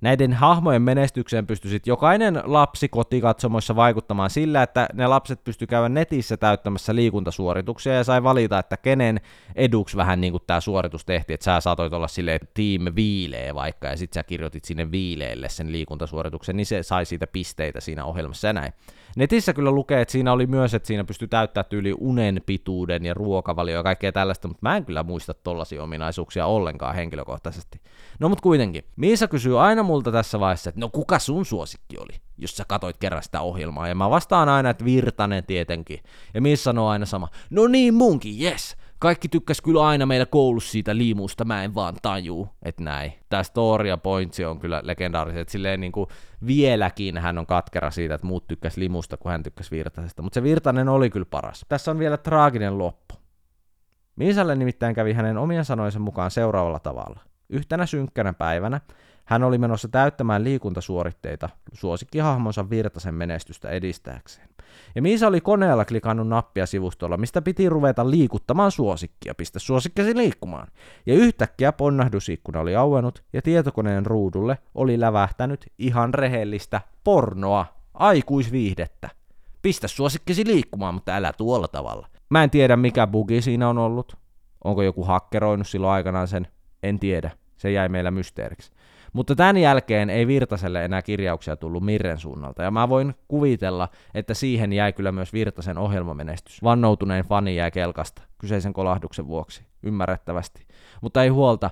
näiden 0.00 0.32
hahmojen 0.32 0.82
menestykseen 0.82 1.46
pystyi 1.46 1.70
sitten 1.70 1.90
jokainen 1.90 2.42
lapsi 2.44 2.88
kotikatsomoissa 2.88 3.76
vaikuttamaan 3.76 4.30
sillä, 4.30 4.62
että 4.62 4.88
ne 4.92 5.06
lapset 5.06 5.44
pysty 5.44 5.66
käydä 5.66 5.88
netissä 5.88 6.36
täyttämässä 6.36 6.94
liikuntasuorituksia 6.94 7.94
ja 7.94 8.04
sai 8.04 8.22
valita, 8.22 8.58
että 8.58 8.76
kenen 8.76 9.20
eduksi 9.54 9.96
vähän 9.96 10.20
niin 10.20 10.32
kuin 10.32 10.42
tämä 10.46 10.60
suoritus 10.60 11.04
tehtiin, 11.04 11.34
että 11.34 11.44
sä 11.44 11.60
saatoit 11.60 11.92
olla 11.92 12.08
silleen 12.08 12.40
team 12.54 12.94
viilee 12.96 13.54
vaikka 13.54 13.86
ja 13.86 13.96
sitten 13.96 14.20
sä 14.20 14.24
kirjoitit 14.24 14.64
sinne 14.64 14.90
viileelle 14.90 15.48
sen 15.48 15.72
liikuntasuorituksen, 15.72 16.56
niin 16.56 16.66
se 16.66 16.82
sai 16.82 17.06
siitä 17.06 17.26
pisteitä 17.26 17.80
siinä 17.80 18.04
ohjelmassa 18.04 18.46
ja 18.46 18.52
näin. 18.52 18.72
Netissä 19.16 19.52
kyllä 19.52 19.70
lukee, 19.70 20.00
että 20.00 20.12
siinä 20.12 20.32
oli 20.32 20.46
myös, 20.46 20.74
että 20.74 20.86
siinä 20.86 21.04
pystyy 21.04 21.28
täyttämään 21.28 21.66
yli 21.72 21.94
unen 21.98 22.42
pituuden 22.46 23.04
ja 23.04 23.14
ruokavalio 23.14 23.76
ja 23.76 23.82
kaikkea 23.82 24.12
tällaista, 24.12 24.48
mutta 24.48 24.60
mä 24.62 24.76
en 24.76 24.84
kyllä 24.84 25.02
muista 25.02 25.34
tollaisia 25.34 25.82
ominaisuuksia 25.82 26.46
ollenkaan 26.46 26.94
henkilökohtaisesti. 26.94 27.80
No 28.20 28.28
mut 28.28 28.40
kuitenkin, 28.40 28.84
Miisa 28.96 29.28
kysyy 29.28 29.60
aina 29.60 29.82
multa 29.86 30.12
tässä 30.12 30.40
vaiheessa, 30.40 30.68
että 30.68 30.80
no 30.80 30.88
kuka 30.88 31.18
sun 31.18 31.46
suosikki 31.46 31.98
oli, 31.98 32.20
jos 32.38 32.56
sä 32.56 32.64
katoit 32.68 32.96
kerran 32.96 33.22
sitä 33.22 33.40
ohjelmaa, 33.40 33.88
ja 33.88 33.94
mä 33.94 34.10
vastaan 34.10 34.48
aina, 34.48 34.70
että 34.70 34.84
Virtanen 34.84 35.44
tietenkin, 35.44 35.98
ja 36.34 36.40
Miisa 36.40 36.62
sanoo 36.62 36.88
aina 36.88 37.06
sama, 37.06 37.28
no 37.50 37.66
niin 37.66 37.94
munkin, 37.94 38.42
yes, 38.42 38.76
kaikki 38.98 39.28
tykkäs 39.28 39.60
kyllä 39.60 39.86
aina 39.86 40.06
meillä 40.06 40.26
koulussa 40.26 40.72
siitä 40.72 40.96
liimusta, 40.96 41.44
mä 41.44 41.64
en 41.64 41.74
vaan 41.74 41.96
tajuu, 42.02 42.48
että 42.62 42.82
näin. 42.82 43.12
Tämä 43.28 43.42
story 43.42 43.88
ja 43.88 43.96
pointsi 43.96 44.44
on 44.44 44.58
kyllä 44.58 44.80
legendaariset, 44.84 45.48
silleen 45.48 45.80
niin 45.80 45.92
kuin 45.92 46.08
vieläkin 46.46 47.18
hän 47.18 47.38
on 47.38 47.46
katkera 47.46 47.90
siitä, 47.90 48.14
että 48.14 48.26
muut 48.26 48.46
tykkäs 48.46 48.76
limusta, 48.76 49.16
kun 49.16 49.30
hän 49.30 49.42
tykkäs 49.42 49.70
Virtasesta, 49.70 50.22
mutta 50.22 50.34
se 50.34 50.42
Virtanen 50.42 50.88
oli 50.88 51.10
kyllä 51.10 51.26
paras. 51.30 51.64
Tässä 51.68 51.90
on 51.90 51.98
vielä 51.98 52.16
traaginen 52.16 52.78
loppu. 52.78 53.14
Miisalle 54.16 54.54
nimittäin 54.54 54.94
kävi 54.94 55.12
hänen 55.12 55.38
omien 55.38 55.64
sanojensa 55.64 55.98
mukaan 55.98 56.30
seuraavalla 56.30 56.78
tavalla. 56.78 57.20
Yhtenä 57.48 57.86
synkkänä 57.86 58.32
päivänä 58.32 58.80
hän 59.26 59.42
oli 59.42 59.58
menossa 59.58 59.88
täyttämään 59.88 60.44
liikuntasuoritteita 60.44 61.48
suosikkihahmonsa 61.72 62.70
Virtasen 62.70 63.14
menestystä 63.14 63.70
edistääkseen. 63.70 64.48
Ja 64.94 65.02
Miisa 65.02 65.26
oli 65.26 65.40
koneella 65.40 65.84
klikannut 65.84 66.28
nappia 66.28 66.66
sivustolla, 66.66 67.16
mistä 67.16 67.42
piti 67.42 67.68
ruveta 67.68 68.10
liikuttamaan 68.10 68.72
suosikkia, 68.72 69.34
pistä 69.34 69.58
suosikkesi 69.58 70.16
liikkumaan. 70.16 70.68
Ja 71.06 71.14
yhtäkkiä 71.14 71.72
ponnahdusikkuna 71.72 72.60
oli 72.60 72.76
auennut 72.76 73.24
ja 73.32 73.42
tietokoneen 73.42 74.06
ruudulle 74.06 74.58
oli 74.74 75.00
lävähtänyt 75.00 75.72
ihan 75.78 76.14
rehellistä 76.14 76.80
pornoa, 77.04 77.66
aikuisviihdettä. 77.94 79.10
Pistä 79.62 79.88
suosikkesi 79.88 80.46
liikkumaan, 80.46 80.94
mutta 80.94 81.16
älä 81.16 81.32
tuolla 81.32 81.68
tavalla. 81.68 82.08
Mä 82.30 82.44
en 82.44 82.50
tiedä 82.50 82.76
mikä 82.76 83.06
bugi 83.06 83.42
siinä 83.42 83.68
on 83.68 83.78
ollut. 83.78 84.16
Onko 84.64 84.82
joku 84.82 85.04
hakkeroinut 85.04 85.68
silloin 85.68 85.92
aikanaan 85.92 86.28
sen? 86.28 86.48
En 86.82 86.98
tiedä. 86.98 87.30
Se 87.56 87.70
jäi 87.70 87.88
meillä 87.88 88.10
mysteeriksi. 88.10 88.72
Mutta 89.12 89.34
tämän 89.34 89.56
jälkeen 89.56 90.10
ei 90.10 90.26
Virtaselle 90.26 90.84
enää 90.84 91.02
kirjauksia 91.02 91.56
tullut 91.56 91.84
Mirren 91.84 92.18
suunnalta, 92.18 92.62
ja 92.62 92.70
mä 92.70 92.88
voin 92.88 93.14
kuvitella, 93.28 93.88
että 94.14 94.34
siihen 94.34 94.72
jäi 94.72 94.92
kyllä 94.92 95.12
myös 95.12 95.32
Virtasen 95.32 95.78
ohjelmamenestys. 95.78 96.62
Vannoutuneen 96.62 97.24
fani 97.24 97.56
jäi 97.56 97.70
kelkasta 97.70 98.22
kyseisen 98.38 98.72
kolahduksen 98.72 99.26
vuoksi, 99.26 99.66
ymmärrettävästi. 99.82 100.66
Mutta 101.00 101.22
ei 101.22 101.28
huolta, 101.28 101.70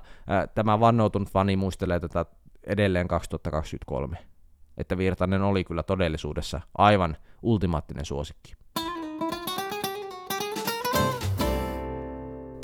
tämä 0.55 0.79
vannoutunut 0.79 1.29
fani 1.29 1.55
muistelee 1.55 1.99
tätä 1.99 2.25
edelleen 2.63 3.07
2023, 3.07 4.17
että 4.77 4.97
Virtanen 4.97 5.41
oli 5.41 5.63
kyllä 5.63 5.83
todellisuudessa 5.83 6.61
aivan 6.77 7.17
ultimaattinen 7.41 8.05
suosikki. 8.05 8.64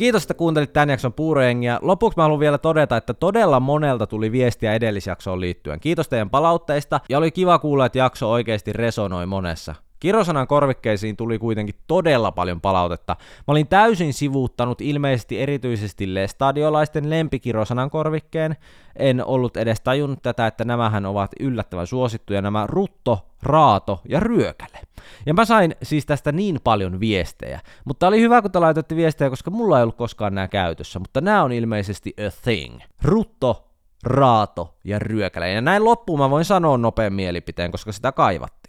Kiitos, 0.02 0.24
että 0.24 0.34
kuuntelit 0.34 0.74
tämän 0.74 0.90
jakson 0.90 1.14
puurojengia. 1.14 1.80
Lopuksi 1.82 2.18
mä 2.18 2.24
haluan 2.24 2.40
vielä 2.40 2.58
todeta, 2.58 2.98
että 2.98 3.14
todella 3.14 3.60
monelta 3.60 4.08
tuli 4.08 4.32
viestiä 4.32 4.74
edellisjaksoon 4.74 5.42
liittyen. 5.42 5.80
Kiitos 5.80 6.10
teidän 6.10 6.30
palautteista 6.30 7.00
ja 7.10 7.18
oli 7.18 7.32
kiva 7.32 7.60
kuulla, 7.60 7.86
että 7.86 7.98
jakso 7.98 8.32
oikeasti 8.32 8.74
resonoi 8.74 9.26
monessa. 9.26 9.76
Kirosanan 10.02 10.48
korvikkeisiin 10.48 11.18
tuli 11.18 11.40
kuitenkin 11.40 11.76
todella 11.88 12.32
paljon 12.32 12.62
palautetta. 12.62 13.16
Mä 13.20 13.52
olin 13.52 13.68
täysin 13.68 14.14
sivuuttanut 14.14 14.82
ilmeisesti 14.82 15.42
erityisesti 15.42 16.14
lestadiolaisten 16.14 17.10
lempikirosanan 17.10 17.90
korvikkeen. 17.90 18.56
En 18.96 19.26
ollut 19.26 19.58
edes 19.58 19.82
tajunnut 19.82 20.22
tätä, 20.22 20.48
että 20.48 20.66
nämähän 20.66 21.06
ovat 21.06 21.32
yllättävän 21.40 21.88
suosittuja, 21.88 22.42
nämä 22.42 22.68
rutto, 22.68 23.28
raato 23.44 24.02
ja 24.10 24.20
ryökäle. 24.20 24.80
Ja 25.26 25.34
mä 25.34 25.46
sain 25.46 25.76
siis 25.84 26.06
tästä 26.06 26.32
niin 26.32 26.60
paljon 26.64 27.00
viestejä, 27.00 27.60
mutta 27.86 28.08
oli 28.08 28.22
hyvä, 28.22 28.42
kun 28.42 28.52
te 28.52 28.60
laitoitte 28.60 28.96
viestejä, 28.96 29.30
koska 29.30 29.52
mulla 29.52 29.78
ei 29.78 29.84
ollut 29.84 29.98
koskaan 29.98 30.36
nämä 30.36 30.48
käytössä, 30.48 31.00
mutta 31.00 31.22
nämä 31.22 31.44
on 31.44 31.52
ilmeisesti 31.52 32.14
a 32.28 32.32
thing. 32.44 32.80
Rutto, 33.04 33.68
raato 34.04 34.76
ja 34.84 35.00
ryökäle. 35.00 35.52
Ja 35.52 35.62
näin 35.62 35.86
loppuun 35.86 36.20
mä 36.20 36.30
voin 36.30 36.46
sanoa 36.46 36.78
nopean 36.78 37.14
mielipiteen, 37.14 37.72
koska 37.72 37.92
sitä 37.92 38.12
kaivat. 38.12 38.61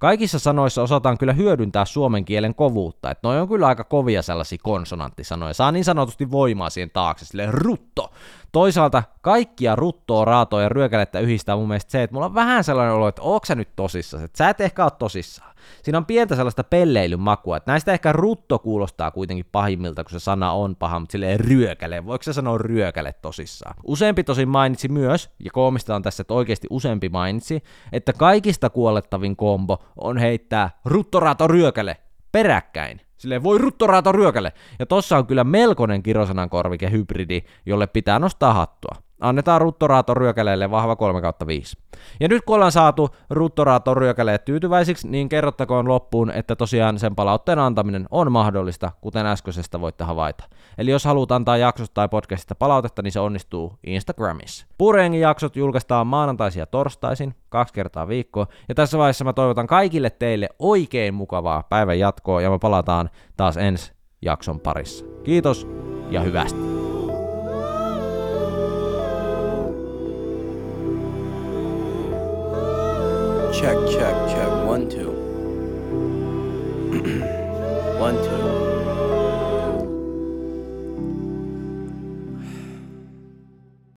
Kaikissa 0.00 0.38
sanoissa 0.38 0.82
osataan 0.82 1.18
kyllä 1.18 1.32
hyödyntää 1.32 1.84
suomen 1.84 2.24
kielen 2.24 2.54
kovuutta, 2.54 3.10
että 3.10 3.28
noi 3.28 3.40
on 3.40 3.48
kyllä 3.48 3.66
aika 3.66 3.84
kovia 3.84 4.22
sellaisia 4.22 4.58
konsonanttisanoja, 4.62 5.54
saa 5.54 5.72
niin 5.72 5.84
sanotusti 5.84 6.30
voimaa 6.30 6.70
siihen 6.70 6.90
taakse, 6.90 7.24
silleen 7.24 7.54
rutto. 7.54 8.12
Toisaalta 8.52 9.02
kaikkia 9.20 9.76
ruttoa, 9.76 10.24
raatoa 10.24 10.62
ja 10.62 10.68
ryökälettä 10.68 11.20
yhdistää 11.20 11.56
mun 11.56 11.68
mielestä 11.68 11.90
se, 11.90 12.02
että 12.02 12.14
mulla 12.14 12.26
on 12.26 12.34
vähän 12.34 12.64
sellainen 12.64 12.94
olo, 12.94 13.08
että 13.08 13.22
ootko 13.22 13.46
sä 13.46 13.54
nyt 13.54 13.68
tosissaan, 13.76 14.24
että 14.24 14.38
sä 14.38 14.48
et 14.48 14.60
ehkä 14.60 14.84
ole 14.84 14.92
tosissaan. 14.98 15.49
Siinä 15.82 15.98
on 15.98 16.06
pientä 16.06 16.36
sellaista 16.36 16.64
pelleilyn 16.64 17.20
makua, 17.20 17.56
että 17.56 17.72
näistä 17.72 17.92
ehkä 17.92 18.12
rutto 18.12 18.58
kuulostaa 18.58 19.10
kuitenkin 19.10 19.46
pahimmilta, 19.52 20.04
kun 20.04 20.10
se 20.10 20.18
sana 20.18 20.52
on 20.52 20.76
paha, 20.76 21.00
mutta 21.00 21.12
silleen 21.12 21.40
ryökäle, 21.40 22.06
voiko 22.06 22.22
se 22.22 22.32
sanoa 22.32 22.58
ryökäle 22.58 23.12
tosissaan? 23.12 23.74
Useampi 23.84 24.24
tosin 24.24 24.48
mainitsi 24.48 24.88
myös, 24.88 25.30
ja 25.44 25.50
koomista 25.52 25.96
on 25.96 26.02
tässä, 26.02 26.20
että 26.20 26.34
oikeasti 26.34 26.66
useampi 26.70 27.08
mainitsi, 27.08 27.62
että 27.92 28.12
kaikista 28.12 28.70
kuolettavin 28.70 29.36
kombo 29.36 29.84
on 29.96 30.18
heittää 30.18 30.70
ruttorato 30.84 31.48
ryökäle 31.48 31.96
peräkkäin. 32.32 33.00
Silleen 33.18 33.42
voi 33.42 33.58
ruttoraato 33.58 34.12
ryökäle. 34.12 34.52
Ja 34.78 34.86
tossa 34.86 35.18
on 35.18 35.26
kyllä 35.26 35.44
melkoinen 35.44 36.02
kirosanan 36.02 36.50
korvike 36.50 36.90
hybridi, 36.90 37.42
jolle 37.66 37.86
pitää 37.86 38.18
nostaa 38.18 38.54
hattua. 38.54 39.09
Annetaan 39.20 39.60
Ruttoraaton 39.60 40.16
ryökäleelle 40.16 40.70
vahva 40.70 40.96
3 40.96 41.20
kautta 41.20 41.46
5. 41.46 41.78
Ja 42.20 42.28
nyt 42.28 42.42
kun 42.46 42.56
ollaan 42.56 42.72
saatu 42.72 43.08
Ruttoraaton 43.30 43.96
ryökäleet 43.96 44.44
tyytyväisiksi, 44.44 45.08
niin 45.08 45.28
kerrottakoon 45.28 45.88
loppuun, 45.88 46.30
että 46.30 46.56
tosiaan 46.56 46.98
sen 46.98 47.14
palautteen 47.16 47.58
antaminen 47.58 48.06
on 48.10 48.32
mahdollista, 48.32 48.92
kuten 49.00 49.26
äskeisestä 49.26 49.80
voitte 49.80 50.04
havaita. 50.04 50.44
Eli 50.78 50.90
jos 50.90 51.04
haluat 51.04 51.32
antaa 51.32 51.56
jaksosta 51.56 51.94
tai 51.94 52.08
podcastista 52.08 52.54
palautetta, 52.54 53.02
niin 53.02 53.12
se 53.12 53.20
onnistuu 53.20 53.78
Instagramissa. 53.86 54.66
Puurengin 54.78 55.20
jaksot 55.20 55.56
julkaistaan 55.56 56.06
maanantaisin 56.06 56.60
ja 56.60 56.66
torstaisin, 56.66 57.34
kaksi 57.48 57.74
kertaa 57.74 58.08
viikkoa. 58.08 58.46
Ja 58.68 58.74
tässä 58.74 58.98
vaiheessa 58.98 59.24
mä 59.24 59.32
toivotan 59.32 59.66
kaikille 59.66 60.10
teille 60.10 60.48
oikein 60.58 61.14
mukavaa 61.14 61.62
päivän 61.62 61.98
jatkoa, 61.98 62.40
ja 62.40 62.50
me 62.50 62.58
palataan 62.58 63.10
taas 63.36 63.56
ensi 63.56 63.92
jakson 64.22 64.60
parissa. 64.60 65.04
Kiitos 65.24 65.66
ja 66.10 66.20
hyvästi. 66.20 66.79
Check, 73.60 73.76
check, 73.90 74.14
check. 74.30 74.66
One, 74.66 74.88
two. 74.88 75.10
One, 78.00 78.14
two. 78.14 78.59